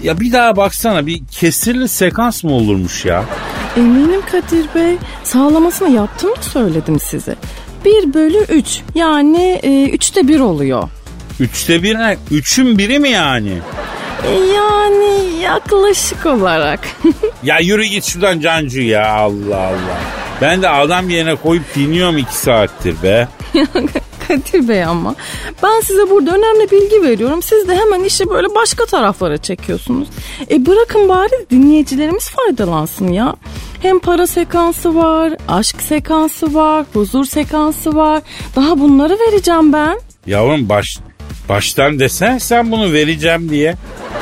Ya 0.04 0.20
bir 0.20 0.32
daha 0.32 0.56
baksana 0.56 1.06
bir 1.06 1.22
kesirli 1.32 1.88
sekans 1.88 2.44
mı 2.44 2.52
olurmuş 2.52 3.06
ya? 3.06 3.26
Eminim 3.78 4.22
Kadir 4.32 4.66
Bey. 4.76 4.96
Sağlamasını 5.24 5.90
yaptığımı 5.90 6.36
söyledim 6.42 7.00
size. 7.00 7.36
1 7.86 8.14
bölü 8.14 8.38
3 8.38 8.82
yani 8.96 9.60
e, 9.64 9.70
3'te 9.70 10.28
1 10.28 10.40
oluyor. 10.40 10.90
Üçte 11.40 11.84
bir 11.84 11.96
ne? 12.00 12.18
Üçün 12.32 12.78
biri 12.78 13.00
mi 13.00 13.10
yani? 13.10 13.58
Yani 14.56 15.40
yaklaşık 15.42 16.26
olarak. 16.26 16.80
Ya 17.44 17.60
yürü 17.60 17.84
git 17.84 18.06
şuradan 18.06 18.40
Cancu 18.40 18.82
ya 18.82 19.08
Allah 19.14 19.58
Allah. 19.58 20.21
Ben 20.42 20.62
de 20.62 20.70
adam 20.70 21.10
yerine 21.10 21.36
koyup 21.36 21.76
dinliyorum 21.76 22.18
iki 22.18 22.38
saattir 22.38 23.04
be. 23.04 23.28
Kadir 24.28 24.68
Bey 24.68 24.84
ama 24.84 25.16
ben 25.64 25.82
size 25.82 26.10
burada 26.10 26.32
önemli 26.32 26.72
bilgi 26.72 27.04
veriyorum. 27.04 27.42
Siz 27.42 27.68
de 27.68 27.76
hemen 27.76 28.04
işi 28.04 28.30
böyle 28.30 28.56
başka 28.56 28.86
taraflara 28.86 29.38
çekiyorsunuz. 29.38 30.08
E 30.52 30.66
bırakın 30.66 31.10
bari 31.10 31.50
dinleyicilerimiz 31.50 32.30
faydalansın 32.30 33.08
ya. 33.08 33.36
Hem 33.82 34.00
para 34.00 34.28
sekansı 34.28 34.96
var, 34.96 35.34
aşk 35.48 35.82
sekansı 35.82 36.54
var, 36.54 36.86
huzur 36.94 37.26
sekansı 37.26 37.96
var. 37.96 38.22
Daha 38.56 38.80
bunları 38.80 39.18
vereceğim 39.20 39.74
ben. 39.74 40.00
Yavrum 40.28 40.70
baş, 40.70 40.98
baştan 41.50 42.00
desen 42.00 42.38
sen 42.38 42.72
bunu 42.72 42.94
vereceğim 42.94 43.50
diye. 43.50 43.76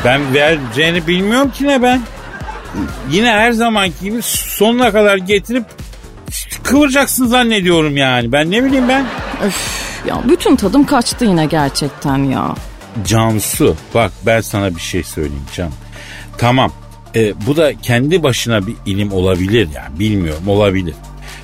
Ben 0.05 0.33
vereceğini 0.33 1.07
bilmiyorum 1.07 1.51
ki 1.51 1.67
ne 1.67 1.81
ben. 1.81 2.01
Yine 3.11 3.31
her 3.31 3.51
zamanki 3.51 3.99
gibi 4.01 4.21
sonuna 4.21 4.91
kadar 4.91 5.17
getirip 5.17 5.65
kıvıracaksın 6.69 7.25
zannediyorum 7.25 7.97
yani. 7.97 8.31
Ben 8.31 8.51
ne 8.51 8.63
bileyim 8.63 8.87
ben. 8.89 9.05
Öf 9.43 9.55
ya 10.07 10.21
bütün 10.29 10.55
tadım 10.55 10.85
kaçtı 10.85 11.25
yine 11.25 11.45
gerçekten 11.45 12.17
ya. 12.17 12.55
Cansu 13.05 13.75
bak 13.93 14.11
ben 14.25 14.41
sana 14.41 14.75
bir 14.75 14.81
şey 14.81 15.03
söyleyeyim 15.03 15.45
Can. 15.55 15.71
Tamam 16.37 16.71
e, 17.15 17.33
bu 17.47 17.57
da 17.57 17.73
kendi 17.81 18.23
başına 18.23 18.67
bir 18.67 18.75
ilim 18.85 19.13
olabilir 19.13 19.69
yani 19.75 19.99
bilmiyorum 19.99 20.47
olabilir. 20.47 20.95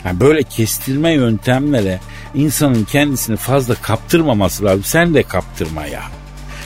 Yani 0.06 0.20
böyle 0.20 0.44
kestirme 0.44 1.12
yöntemlere 1.14 2.00
insanın 2.36 2.84
kendisini 2.84 3.38
fazla 3.38 3.76
kaptırmaması 3.76 4.66
lazım. 4.66 4.84
Sen 4.84 5.14
de 5.14 5.24
kaptırma 5.24 5.86
ya. 5.86 6.02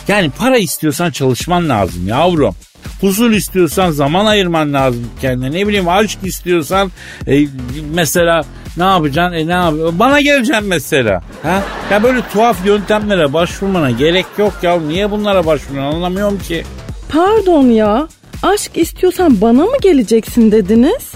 Yani 0.07 0.29
para 0.29 0.57
istiyorsan 0.57 1.11
çalışman 1.11 1.69
lazım 1.69 2.07
yavrum. 2.07 2.55
Huzur 3.01 3.31
istiyorsan 3.31 3.91
zaman 3.91 4.25
ayırman 4.25 4.73
lazım 4.73 5.07
kendine. 5.21 5.51
Ne 5.51 5.67
bileyim 5.67 5.89
aşk 5.89 6.19
istiyorsan 6.23 6.91
e, 7.27 7.45
mesela 7.93 8.41
ne 8.77 8.83
yapacaksın? 8.83 9.33
E 9.37 9.47
ne 9.47 9.51
yap 9.51 9.73
Bana 9.93 10.21
geleceksin 10.21 10.67
mesela. 10.67 11.21
Ha? 11.43 11.63
Ya 11.91 12.03
böyle 12.03 12.21
tuhaf 12.33 12.65
yöntemlere 12.65 13.33
başvurmana 13.33 13.91
gerek 13.91 14.25
yok 14.37 14.53
ya. 14.61 14.79
Niye 14.79 15.11
bunlara 15.11 15.45
başvuruyorsun 15.45 15.95
anlamıyorum 15.95 16.39
ki. 16.39 16.63
Pardon 17.11 17.63
ya. 17.63 18.07
Aşk 18.43 18.77
istiyorsan 18.77 19.41
bana 19.41 19.63
mı 19.65 19.77
geleceksin 19.81 20.51
dediniz? 20.51 21.11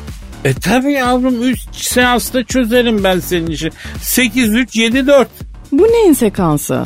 E 0.45 0.53
tabi 0.53 0.91
yavrum 0.91 1.43
3 1.43 1.59
seansta 1.71 2.43
çözerim 2.43 3.03
ben 3.03 3.19
senin 3.19 3.47
işi. 3.47 3.69
8-3-7-4. 4.01 5.25
Bu 5.71 5.83
neyin 5.83 6.13
sekansı? 6.13 6.83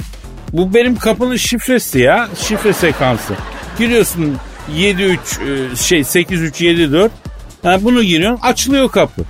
Bu 0.54 0.74
benim 0.74 0.96
kapının 0.96 1.36
şifresi 1.36 2.00
ya. 2.00 2.28
Şifre 2.48 2.74
sekansı. 2.74 3.34
Giriyorsun 3.78 4.38
7-3 4.76 5.72
e, 5.72 5.76
şey 5.76 6.00
8-3-7-4. 6.00 7.10
Ha, 7.64 7.78
bunu 7.82 8.04
giriyorsun 8.04 8.42
açılıyor 8.44 8.92
kapı. 8.92 9.22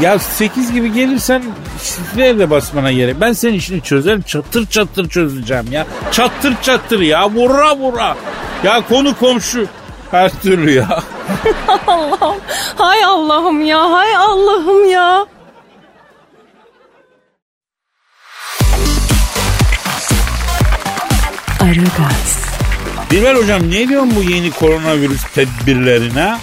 Ya 0.00 0.18
8 0.18 0.72
gibi 0.72 0.92
gelirsen 0.92 1.42
şifreye 1.82 2.38
de 2.38 2.50
basmana 2.50 2.92
gerek. 2.92 3.16
Ben 3.20 3.32
senin 3.32 3.54
işini 3.54 3.82
çözerim. 3.82 4.22
Çatır 4.22 4.66
çatır 4.66 5.08
çözeceğim 5.08 5.72
ya. 5.72 5.86
Çatır 6.12 6.54
çatır 6.62 7.00
ya. 7.00 7.30
Vura 7.30 7.76
vura. 7.76 8.16
Ya 8.64 8.82
konu 8.88 9.18
komşu. 9.18 9.66
Her 10.10 10.30
türlü 10.30 10.70
ya. 10.70 11.02
Allah'ım. 11.86 12.36
Hay 12.76 13.04
Allah'ım 13.04 13.64
ya. 13.64 13.90
Hay 13.90 14.16
Allah'ım 14.16 14.90
ya. 14.90 15.26
Aragaz, 21.60 22.51
Dilber 23.12 23.34
hocam 23.34 23.70
ne 23.70 23.88
diyorsun 23.88 24.12
bu 24.16 24.30
yeni 24.30 24.50
koronavirüs 24.50 25.20
tedbirlerine? 25.34 26.38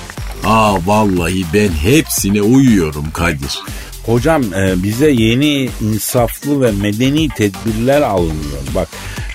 Aa 0.45 0.85
vallahi 0.85 1.45
ben 1.53 1.69
hepsine 1.69 2.41
uyuyorum 2.41 3.05
Kadir. 3.13 3.59
Hocam 4.05 4.43
e, 4.53 4.83
bize 4.83 5.11
yeni 5.11 5.69
insaflı 5.81 6.61
ve 6.61 6.71
medeni 6.71 7.29
tedbirler 7.29 8.01
alınıyor. 8.01 8.61
Bak 8.75 8.87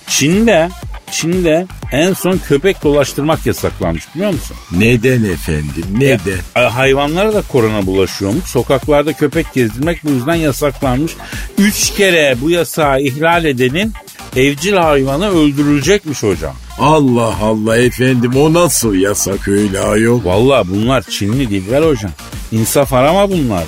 Çin'de 0.06 0.68
Çin'de 1.10 1.66
en 1.92 2.12
son 2.12 2.38
köpek 2.48 2.84
dolaştırmak 2.84 3.46
yasaklanmış 3.46 4.14
biliyor 4.14 4.32
musun? 4.32 4.56
Neden 4.72 5.24
efendim 5.24 5.84
neden? 5.98 6.38
E, 6.56 6.60
Hayvanlara 6.60 7.34
da 7.34 7.42
korona 7.42 7.86
bulaşıyormuş. 7.86 8.44
Sokaklarda 8.44 9.12
köpek 9.12 9.54
gezdirmek 9.54 10.04
bu 10.04 10.10
yüzden 10.10 10.34
yasaklanmış. 10.34 11.12
Üç 11.58 11.90
kere 11.90 12.36
bu 12.40 12.50
yasağı 12.50 13.00
ihlal 13.00 13.44
edenin 13.44 13.92
evcil 14.36 14.74
hayvanı 14.74 15.30
öldürülecekmiş 15.30 16.22
hocam. 16.22 16.54
Allah 16.78 17.34
Allah 17.42 17.76
efendim 17.78 18.32
o 18.36 18.52
nasıl 18.54 18.94
yasak 18.94 19.48
öyle 19.48 19.80
ayol? 19.80 20.24
Valla 20.24 20.68
bunlar 20.68 21.02
Çinli 21.02 21.50
Dilber 21.50 21.82
hocam. 21.82 22.10
İnsaf 22.52 22.92
arama 22.92 23.30
bunlar. 23.30 23.64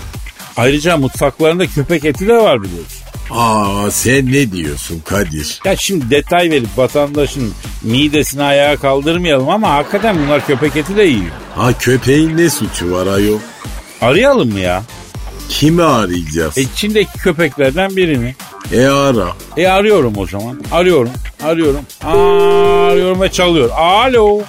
Ayrıca 0.57 0.97
mutfaklarında 0.97 1.67
köpek 1.67 2.05
eti 2.05 2.29
de 2.29 2.37
var 2.37 2.63
biliyorsun. 2.63 2.97
Aa 3.31 3.91
sen 3.91 4.33
ne 4.33 4.53
diyorsun 4.53 5.01
Kadir? 5.05 5.61
Ya 5.65 5.77
şimdi 5.77 6.11
detay 6.11 6.51
verip 6.51 6.69
vatandaşın 6.79 7.53
midesini 7.83 8.43
ayağa 8.43 8.77
kaldırmayalım 8.77 9.49
ama 9.49 9.71
hakikaten 9.71 10.17
bunlar 10.19 10.47
köpek 10.47 10.77
eti 10.77 10.97
de 10.97 11.03
yiyor. 11.03 11.33
Ha 11.55 11.73
köpeğin 11.79 12.37
ne 12.37 12.51
suçu 12.51 12.93
var 12.93 13.07
ayol? 13.07 13.39
Arayalım 14.01 14.53
mı 14.53 14.61
ya? 14.61 14.83
Kimi 15.49 15.83
arayacağız? 15.83 16.59
E 16.59 16.65
Çin'deki 16.75 17.19
köpeklerden 17.19 17.97
birini. 17.97 18.35
E 18.73 18.87
ara. 18.87 19.27
E 19.57 19.69
arıyorum 19.69 20.13
o 20.19 20.27
zaman. 20.27 20.61
Arıyorum. 20.73 21.13
Arıyorum. 21.45 21.81
Arıyorum 22.05 23.21
ve 23.21 23.33
çalıyor. 23.33 23.71
Alo. 23.77 24.41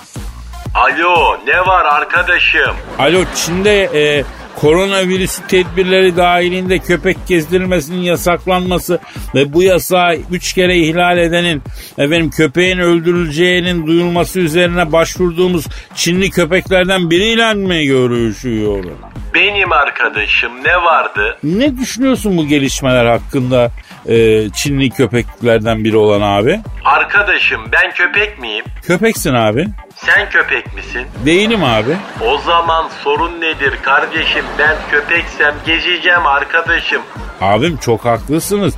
Alo 0.75 1.37
ne 1.47 1.59
var 1.59 1.85
arkadaşım? 1.85 2.75
Alo 2.99 3.23
Çin'de 3.35 3.83
e, 3.83 4.23
koronavirüs 4.61 5.39
tedbirleri 5.47 6.17
dahilinde 6.17 6.79
köpek 6.79 7.17
gezdirilmesinin 7.27 8.01
yasaklanması 8.01 8.99
ve 9.35 9.53
bu 9.53 9.63
yasağı 9.63 10.15
üç 10.31 10.53
kere 10.53 10.77
ihlal 10.77 11.17
edenin 11.17 11.63
efendim 11.97 12.29
köpeğin 12.29 12.77
öldürüleceğinin 12.77 13.87
duyulması 13.87 14.39
üzerine 14.39 14.91
başvurduğumuz 14.91 15.65
Çinli 15.95 16.29
köpeklerden 16.29 17.09
biriyle 17.09 17.53
mi 17.53 17.85
görüşüyorum? 17.85 18.97
Benim 19.33 19.71
arkadaşım 19.71 20.51
ne 20.65 20.75
vardı? 20.75 21.37
Ne 21.43 21.77
düşünüyorsun 21.77 22.37
bu 22.37 22.47
gelişmeler 22.47 23.05
hakkında 23.05 23.71
e, 24.07 24.49
Çinli 24.49 24.89
köpeklerden 24.89 25.83
biri 25.83 25.97
olan 25.97 26.21
abi? 26.21 26.59
Arkadaşım 26.85 27.61
ben 27.71 27.91
köpek 27.91 28.39
miyim? 28.39 28.65
Köpeksin 28.83 29.33
abi. 29.33 29.67
Sen 30.05 30.29
köpek 30.29 30.73
misin? 30.73 31.01
Değilim 31.25 31.63
abi. 31.63 31.97
O 32.25 32.37
zaman 32.37 32.89
sorun 33.03 33.41
nedir 33.41 33.73
kardeşim? 33.83 34.45
Ben 34.59 34.75
köpeksem 34.91 35.55
gezeceğim 35.65 36.25
arkadaşım. 36.25 37.01
Abim 37.41 37.77
çok 37.77 38.05
haklısınız. 38.05 38.73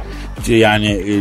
Yani 0.47 0.91
e, 0.91 1.13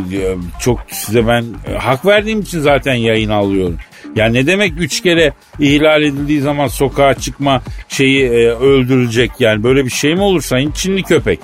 çok 0.61 0.81
size 0.91 1.27
ben 1.27 1.45
e, 1.69 1.79
hak 1.79 2.07
verdiğim 2.07 2.41
için 2.41 2.61
zaten 2.61 2.95
yayın 2.95 3.31
alıyorum. 3.31 3.79
Ya 4.17 4.27
ne 4.27 4.47
demek 4.47 4.73
üç 4.79 5.03
kere 5.03 5.33
ihlal 5.59 6.03
edildiği 6.03 6.41
zaman 6.41 6.67
sokağa 6.67 7.15
çıkma 7.15 7.63
şeyi 7.89 8.25
e, 8.25 8.49
öldürülecek 8.49 9.31
yani 9.39 9.63
böyle 9.63 9.85
bir 9.85 9.91
şey 9.91 10.15
mi 10.15 10.23
olur 10.23 10.43
sayın 10.43 10.71
Çinli 10.71 11.03
köpek? 11.03 11.41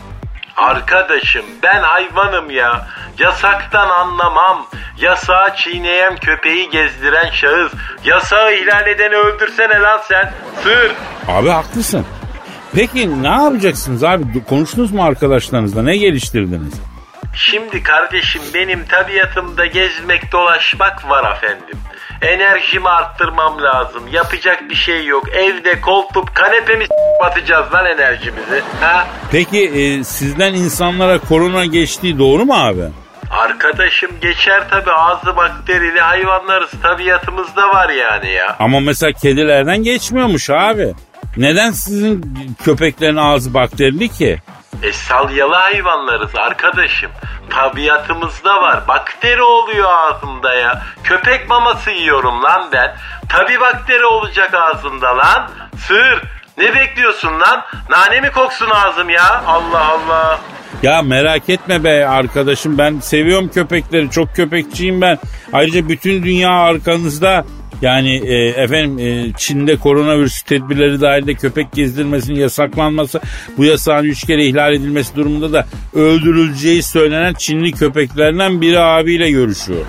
Arkadaşım 0.56 1.44
ben 1.62 1.82
hayvanım 1.82 2.50
ya. 2.50 2.86
Yasaktan 3.18 3.90
anlamam. 3.90 4.66
Yasağı 4.98 5.56
çiğneyen 5.56 6.16
köpeği 6.16 6.70
gezdiren 6.70 7.30
şahıs. 7.30 7.72
Yasağı 8.04 8.54
ihlal 8.54 8.86
edeni 8.86 9.14
öldürsene 9.14 9.80
lan 9.80 10.00
sen. 10.08 10.32
Sır. 10.62 10.92
Abi 11.28 11.48
haklısın. 11.48 12.06
Peki 12.74 13.22
ne 13.22 13.28
yapacaksınız 13.28 14.04
abi? 14.04 14.44
Konuştunuz 14.44 14.92
mu 14.92 15.04
arkadaşlarınızla? 15.04 15.82
Ne 15.82 15.96
geliştirdiniz? 15.96 16.74
Şimdi 17.34 17.82
kardeşim 17.82 18.42
benim 18.54 18.86
tabiatımda 18.86 19.66
gezmek 19.66 20.32
dolaşmak 20.32 21.10
var 21.10 21.36
efendim. 21.36 21.78
Enerjimi 22.24 22.88
arttırmam 22.88 23.62
lazım. 23.62 24.02
Yapacak 24.12 24.70
bir 24.70 24.74
şey 24.74 25.06
yok. 25.06 25.28
Evde 25.32 25.80
koltuğum 25.80 26.24
kanepemi 26.34 26.86
batacağız 27.20 27.72
lan 27.74 27.86
enerjimizi. 27.86 28.62
Ha? 28.80 29.06
Peki 29.32 29.68
e, 29.68 30.04
sizden 30.04 30.54
insanlara 30.54 31.18
korona 31.18 31.64
geçtiği 31.64 32.18
doğru 32.18 32.44
mu 32.44 32.54
abi? 32.54 32.82
Arkadaşım 33.30 34.10
geçer 34.20 34.62
tabi 34.70 34.90
ağzı 34.92 35.36
bakterili 35.36 36.00
hayvanlarız. 36.00 36.70
Tabiatımızda 36.82 37.68
var 37.68 37.88
yani 37.88 38.30
ya. 38.30 38.56
Ama 38.58 38.80
mesela 38.80 39.12
kedilerden 39.12 39.82
geçmiyormuş 39.82 40.50
abi. 40.50 40.94
Neden 41.36 41.70
sizin 41.70 42.24
köpeklerin 42.64 43.16
ağzı 43.16 43.54
bakterili 43.54 44.08
ki? 44.08 44.38
E 44.82 44.92
salyalı 44.92 45.54
hayvanlarız 45.54 46.36
arkadaşım. 46.36 47.10
Tabiatımızda 47.50 48.62
var. 48.62 48.88
Bakteri 48.88 49.42
oluyor 49.42 49.88
ağzımda 49.90 50.54
ya. 50.54 50.82
Köpek 51.04 51.48
maması 51.48 51.90
yiyorum 51.90 52.42
lan 52.42 52.68
ben. 52.72 52.96
Tabi 53.28 53.60
bakteri 53.60 54.04
olacak 54.04 54.54
ağzında 54.54 55.16
lan. 55.16 55.50
Sığır. 55.86 56.22
Ne 56.58 56.74
bekliyorsun 56.74 57.40
lan? 57.40 57.62
Nane 57.90 58.20
mi 58.20 58.30
koksun 58.32 58.70
ağzım 58.70 59.10
ya? 59.10 59.42
Allah 59.46 59.84
Allah. 59.84 60.38
Ya 60.82 61.02
merak 61.02 61.48
etme 61.48 61.84
be 61.84 62.08
arkadaşım 62.08 62.78
ben 62.78 62.98
seviyorum 62.98 63.48
köpekleri 63.48 64.10
çok 64.10 64.34
köpekçiyim 64.36 65.00
ben. 65.00 65.18
Ayrıca 65.52 65.88
bütün 65.88 66.22
dünya 66.22 66.50
arkanızda 66.50 67.44
yani 67.84 68.22
e, 68.26 68.62
efendim 68.62 68.98
e, 68.98 69.32
Çin'de 69.38 69.76
koronavirüs 69.76 70.42
tedbirleri 70.42 71.00
dahilinde 71.00 71.34
köpek 71.34 71.72
gezdirmesinin 71.72 72.40
yasaklanması 72.40 73.20
bu 73.56 73.64
yasağın 73.64 74.04
üç 74.04 74.26
kere 74.26 74.44
ihlal 74.44 74.72
edilmesi 74.72 75.16
durumunda 75.16 75.52
da 75.52 75.66
öldürüleceği 75.94 76.82
söylenen 76.82 77.34
Çinli 77.34 77.72
köpeklerinden 77.72 78.60
biri 78.60 78.80
abiyle 78.80 79.30
görüşüyor. 79.30 79.84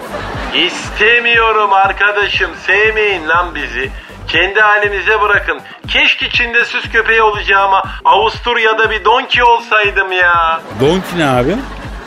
İstemiyorum 0.68 1.74
arkadaşım. 1.74 2.52
Sevmeyin 2.68 3.28
lan 3.28 3.56
bizi. 3.56 3.90
Kendi 4.28 4.60
halimize 4.60 5.22
bırakın. 5.22 5.60
Keşke 5.88 6.30
Çin'de 6.30 6.66
süs 6.66 6.90
köpeği 6.90 7.22
olacağıma 7.22 7.84
Avusturya'da 8.06 8.92
bir 8.92 9.06
donki 9.06 9.44
olsaydım 9.44 10.12
ya. 10.12 10.62
Donki 10.82 11.18
ne 11.18 11.26
abi? 11.26 11.56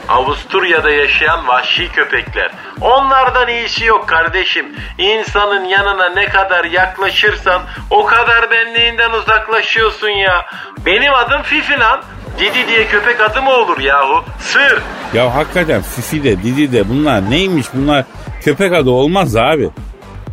Avusturya'da 0.09 0.91
yaşayan 0.91 1.49
vahşi 1.49 1.89
köpekler. 1.93 2.51
Onlardan 2.81 3.49
iyisi 3.49 3.85
yok 3.85 4.09
kardeşim. 4.09 4.67
İnsanın 4.99 5.65
yanına 5.65 6.09
ne 6.09 6.29
kadar 6.29 6.65
yaklaşırsan 6.65 7.63
o 7.91 8.05
kadar 8.07 8.51
benliğinden 8.51 9.11
uzaklaşıyorsun 9.11 10.09
ya. 10.09 10.47
Benim 10.87 11.15
adım 11.15 11.43
Fifi 11.43 11.79
lan. 11.79 12.03
Didi 12.39 12.69
diye 12.69 12.87
köpek 12.87 13.21
adı 13.21 13.43
mı 13.43 13.51
olur 13.51 13.81
yahu? 13.81 14.25
Sır. 14.41 14.83
Ya 15.15 15.35
hakikaten 15.35 15.83
Fifi 15.83 16.25
de 16.25 16.43
Didi 16.43 16.73
de 16.73 16.89
bunlar 16.89 17.31
neymiş 17.31 17.67
bunlar 17.75 18.05
köpek 18.45 18.73
adı 18.73 18.91
olmaz 18.91 19.37
abi. 19.37 19.71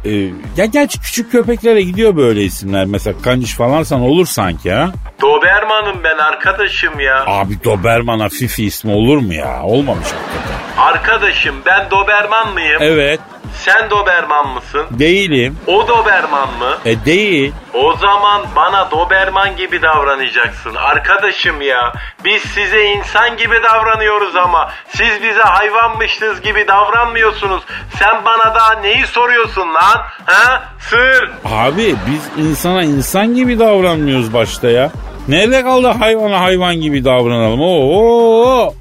Ee, 0.06 0.12
ya 0.58 0.66
gerçi 0.66 0.99
küçük 0.99 1.32
köpeklere 1.32 1.82
gidiyor 1.82 2.16
böyle 2.16 2.43
isimler. 2.43 2.86
Mesela 2.86 3.22
Kandiş 3.22 3.53
falansan 3.53 4.01
olur 4.01 4.26
sanki 4.26 4.72
ha. 4.72 4.91
Doberman'ım 5.22 6.03
ben 6.03 6.18
arkadaşım 6.18 6.99
ya. 6.99 7.24
Abi 7.28 7.64
Doberman'a 7.64 8.30
Fifi 8.30 8.66
ismi 8.66 8.91
olur 8.91 9.18
mu 9.18 9.34
ya? 9.34 9.64
Olmamış 9.64 10.08
hakikaten. 10.08 10.56
Arkadaşım 10.78 11.56
ben 11.66 11.91
Doberman 11.91 12.53
mıyım? 12.53 12.78
Evet. 12.80 13.20
Sen 13.56 13.89
Doberman 13.89 14.47
mısın? 14.49 14.86
Değilim. 14.91 15.58
O 15.68 15.88
Doberman 15.88 16.49
mı? 16.60 16.78
E 16.86 17.06
değil. 17.06 17.53
O 17.74 17.95
zaman 17.95 18.41
bana 18.56 18.91
Doberman 18.91 19.56
gibi 19.56 19.82
davranacaksın 19.82 20.76
arkadaşım 20.76 21.62
ya. 21.62 21.93
Biz 22.26 22.41
size 22.41 22.84
insan 22.84 23.38
gibi 23.38 23.56
davranıyoruz 23.64 24.36
ama 24.36 24.72
siz 24.88 25.24
bize 25.24 25.41
hayvanmışız 25.41 26.41
gibi 26.41 26.68
davranmıyorsunuz. 26.68 27.64
Sen 27.99 28.26
bana 28.26 28.56
daha 28.56 28.74
neyi 28.74 29.08
soruyorsun 29.08 29.74
lan? 29.74 30.01
Ha? 30.26 30.64
Sır. 30.80 31.32
Abi 31.45 31.95
biz 32.08 32.45
insana 32.45 32.84
insan 32.84 33.36
gibi 33.36 33.60
davranmıyoruz 33.60 34.34
başta 34.34 34.70
ya. 34.70 34.91
Nerede 35.28 35.62
kaldı 35.64 35.88
hayvana 35.88 36.41
hayvan 36.41 36.76
gibi 36.76 37.06
davranalım? 37.06 37.62
Oo. 37.62 38.74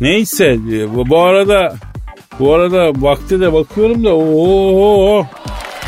Neyse 0.00 0.56
bu 0.92 1.22
arada 1.22 1.74
bu 2.40 2.54
arada 2.54 2.92
vakti 2.96 3.40
de 3.40 3.52
bakıyorum 3.52 4.04
da 4.04 4.14
oo. 4.14 5.26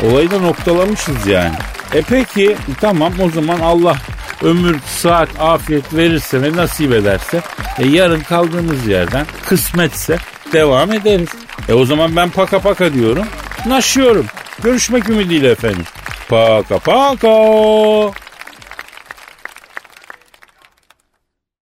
Olayı 0.05 0.31
da 0.31 0.39
noktalamışız 0.39 1.27
yani. 1.27 1.55
E 1.93 2.01
peki 2.01 2.55
tamam 2.81 3.13
o 3.23 3.29
zaman 3.29 3.59
Allah 3.59 3.95
ömür, 4.43 4.79
saat, 4.85 5.29
afiyet 5.39 5.93
verirse 5.93 6.41
ve 6.41 6.55
nasip 6.55 6.93
ederse 6.93 7.41
e 7.79 7.87
yarın 7.87 8.19
kaldığımız 8.19 8.87
yerden 8.87 9.25
kısmetse 9.45 10.17
devam 10.53 10.93
ederiz. 10.93 11.29
E 11.69 11.73
o 11.73 11.85
zaman 11.85 12.15
ben 12.15 12.29
paka 12.29 12.59
paka 12.59 12.93
diyorum. 12.93 13.25
Naşıyorum. 13.65 14.25
Görüşmek 14.63 15.09
ümidiyle 15.09 15.49
efendim. 15.49 15.83
Paka 16.29 16.79
paka. 16.79 17.29